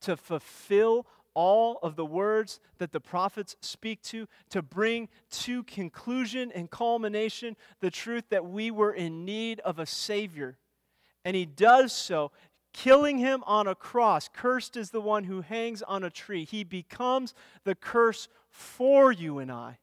to 0.00 0.16
fulfill 0.16 1.06
all 1.34 1.78
of 1.82 1.96
the 1.96 2.04
words 2.04 2.60
that 2.78 2.92
the 2.92 3.00
prophets 3.00 3.56
speak 3.60 4.02
to, 4.02 4.26
to 4.50 4.62
bring 4.62 5.08
to 5.30 5.62
conclusion 5.64 6.50
and 6.54 6.70
culmination 6.70 7.56
the 7.80 7.90
truth 7.90 8.24
that 8.30 8.46
we 8.46 8.70
were 8.70 8.92
in 8.92 9.24
need 9.24 9.60
of 9.60 9.78
a 9.78 9.86
Savior. 9.86 10.58
And 11.24 11.36
He 11.36 11.46
does 11.46 11.92
so 11.92 12.32
killing 12.76 13.16
him 13.16 13.42
on 13.46 13.66
a 13.66 13.74
cross. 13.74 14.28
Cursed 14.28 14.76
is 14.76 14.90
the 14.90 15.00
one 15.00 15.24
who 15.24 15.40
hangs 15.40 15.80
on 15.82 16.04
a 16.04 16.10
tree. 16.10 16.44
He 16.44 16.62
becomes 16.62 17.32
the 17.64 17.74
curse 17.74 18.28
for 18.50 19.10
you 19.10 19.38
and 19.38 19.50
I, 19.50 19.78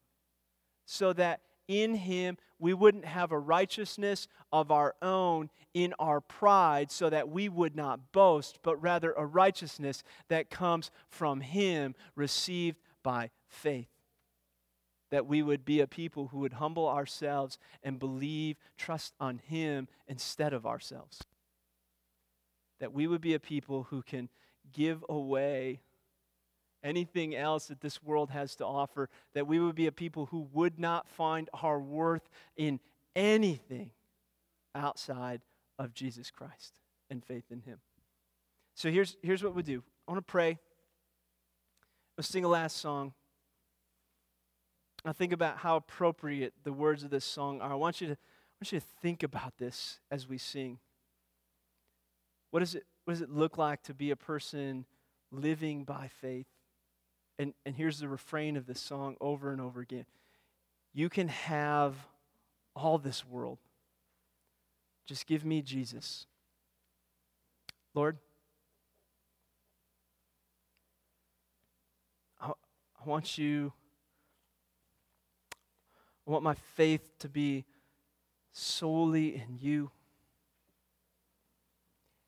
so 0.86 1.12
that 1.14 1.40
in 1.68 1.94
him 1.94 2.36
we 2.58 2.72
wouldn't 2.74 3.04
have 3.04 3.32
a 3.32 3.38
righteousness 3.38 4.28
of 4.52 4.70
our 4.70 4.94
own 5.02 5.50
in 5.74 5.92
our 5.98 6.20
pride, 6.20 6.90
so 6.90 7.10
that 7.10 7.28
we 7.28 7.48
would 7.48 7.74
not 7.74 8.12
boast, 8.12 8.60
but 8.62 8.80
rather 8.80 9.12
a 9.12 9.26
righteousness 9.26 10.04
that 10.28 10.50
comes 10.50 10.90
from 11.08 11.40
him, 11.40 11.94
received 12.14 12.78
by 13.02 13.30
faith. 13.48 13.88
That 15.10 15.26
we 15.26 15.42
would 15.42 15.64
be 15.64 15.80
a 15.80 15.86
people 15.86 16.28
who 16.28 16.38
would 16.38 16.54
humble 16.54 16.88
ourselves 16.88 17.58
and 17.82 17.98
believe, 18.00 18.56
trust 18.76 19.14
on 19.20 19.38
Him 19.38 19.86
instead 20.08 20.52
of 20.52 20.66
ourselves. 20.66 21.20
That 22.80 22.92
we 22.92 23.06
would 23.06 23.20
be 23.20 23.34
a 23.34 23.38
people 23.38 23.84
who 23.90 24.02
can 24.02 24.28
give 24.72 25.04
away 25.08 25.82
anything 26.84 27.34
else 27.34 27.66
that 27.66 27.80
this 27.80 28.02
world 28.02 28.30
has 28.30 28.54
to 28.56 28.66
offer, 28.66 29.08
that 29.32 29.46
we 29.46 29.58
would 29.58 29.74
be 29.74 29.86
a 29.86 29.92
people 29.92 30.26
who 30.26 30.46
would 30.52 30.78
not 30.78 31.08
find 31.08 31.48
our 31.62 31.80
worth 31.80 32.28
in 32.56 32.78
anything 33.16 33.90
outside 34.74 35.40
of 35.78 35.94
Jesus 35.94 36.30
Christ 36.30 36.74
and 37.10 37.24
faith 37.24 37.44
in 37.50 37.60
Him. 37.60 37.78
So 38.74 38.90
here's, 38.90 39.16
here's 39.22 39.42
what 39.42 39.54
we 39.54 39.62
do 39.62 39.82
I 40.06 40.12
want 40.12 40.24
to 40.24 40.30
pray. 40.30 40.58
Let's 42.16 42.28
sing 42.28 42.44
a 42.44 42.48
last 42.48 42.76
song. 42.76 43.12
I 45.04 45.12
think 45.12 45.32
about 45.32 45.58
how 45.58 45.76
appropriate 45.76 46.54
the 46.62 46.72
words 46.72 47.02
of 47.02 47.10
this 47.10 47.24
song 47.24 47.60
are. 47.60 47.72
I 47.72 47.74
want 47.74 48.00
you 48.00 48.08
to, 48.08 48.12
I 48.12 48.56
want 48.60 48.72
you 48.72 48.80
to 48.80 48.86
think 49.02 49.22
about 49.22 49.58
this 49.58 49.98
as 50.10 50.28
we 50.28 50.38
sing. 50.38 50.78
What 52.50 52.60
does 52.60 52.74
it, 52.74 52.84
what 53.04 53.14
does 53.14 53.20
it 53.20 53.30
look 53.30 53.58
like 53.58 53.82
to 53.82 53.94
be 53.94 54.12
a 54.12 54.16
person 54.16 54.86
living 55.32 55.84
by 55.84 56.08
faith? 56.20 56.46
And, 57.38 57.52
and 57.66 57.74
here's 57.74 57.98
the 57.98 58.08
refrain 58.08 58.56
of 58.56 58.66
this 58.66 58.80
song 58.80 59.16
over 59.20 59.50
and 59.50 59.60
over 59.60 59.80
again 59.80 60.06
You 60.92 61.08
can 61.08 61.28
have 61.28 61.94
all 62.74 62.98
this 62.98 63.26
world. 63.26 63.58
Just 65.06 65.26
give 65.26 65.44
me 65.44 65.62
Jesus. 65.62 66.26
Lord, 67.92 68.18
I, 72.40 72.48
I 72.48 73.08
want 73.08 73.38
you, 73.38 73.72
I 76.26 76.30
want 76.30 76.42
my 76.42 76.54
faith 76.74 77.18
to 77.20 77.28
be 77.28 77.64
solely 78.52 79.34
in 79.34 79.58
you. 79.60 79.90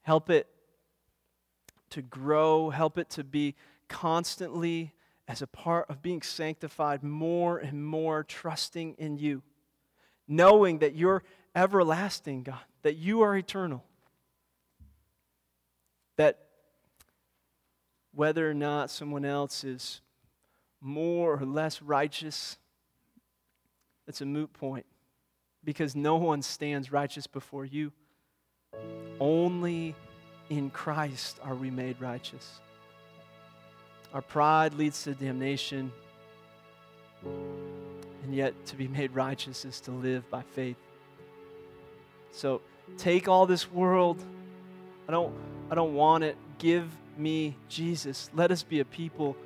Help 0.02 0.30
it 0.30 0.46
to 1.90 2.02
grow, 2.02 2.70
help 2.70 2.98
it 2.98 3.08
to 3.10 3.24
be 3.24 3.54
constantly 3.88 4.92
as 5.28 5.42
a 5.42 5.46
part 5.46 5.90
of 5.90 6.02
being 6.02 6.22
sanctified, 6.22 7.02
more 7.02 7.58
and 7.58 7.84
more 7.84 8.22
trusting 8.22 8.94
in 8.98 9.18
you, 9.18 9.42
knowing 10.28 10.78
that 10.78 10.94
you're 10.94 11.22
everlasting, 11.54 12.44
God, 12.44 12.60
that 12.82 12.96
you 12.96 13.22
are 13.22 13.36
eternal, 13.36 13.82
that 16.16 16.38
whether 18.14 18.48
or 18.48 18.54
not 18.54 18.90
someone 18.90 19.24
else 19.24 19.64
is 19.64 20.00
more 20.80 21.38
or 21.40 21.44
less 21.44 21.82
righteous, 21.82 22.56
it's 24.06 24.20
a 24.20 24.26
moot 24.26 24.52
point 24.52 24.86
because 25.64 25.96
no 25.96 26.16
one 26.16 26.40
stands 26.40 26.92
righteous 26.92 27.26
before 27.26 27.64
you. 27.64 27.92
Only 29.18 29.96
in 30.48 30.70
Christ 30.70 31.38
are 31.42 31.54
we 31.54 31.70
made 31.70 32.00
righteous. 32.00 32.60
Our 34.16 34.22
pride 34.22 34.72
leads 34.72 35.02
to 35.02 35.12
damnation, 35.12 35.92
and 37.22 38.34
yet 38.34 38.54
to 38.64 38.74
be 38.74 38.88
made 38.88 39.14
righteous 39.14 39.66
is 39.66 39.78
to 39.82 39.90
live 39.90 40.30
by 40.30 40.40
faith. 40.40 40.78
So 42.30 42.62
take 42.96 43.28
all 43.28 43.44
this 43.44 43.70
world. 43.70 44.24
I 45.06 45.12
don't, 45.12 45.34
I 45.70 45.74
don't 45.74 45.92
want 45.92 46.24
it. 46.24 46.38
Give 46.56 46.88
me 47.18 47.58
Jesus. 47.68 48.30
Let 48.32 48.50
us 48.50 48.62
be 48.62 48.80
a 48.80 48.86
people 48.86 49.36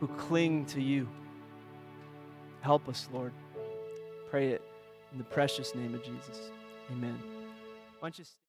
who 0.00 0.08
cling 0.08 0.66
to 0.66 0.82
you. 0.82 1.08
Help 2.62 2.88
us, 2.88 3.08
Lord. 3.12 3.32
Pray 4.28 4.48
it 4.48 4.62
in 5.12 5.18
the 5.18 5.24
precious 5.24 5.72
name 5.76 5.94
of 5.94 6.02
Jesus. 6.02 6.50
Amen. 6.90 7.16
Why 8.00 8.08
don't 8.08 8.18
you 8.18 8.24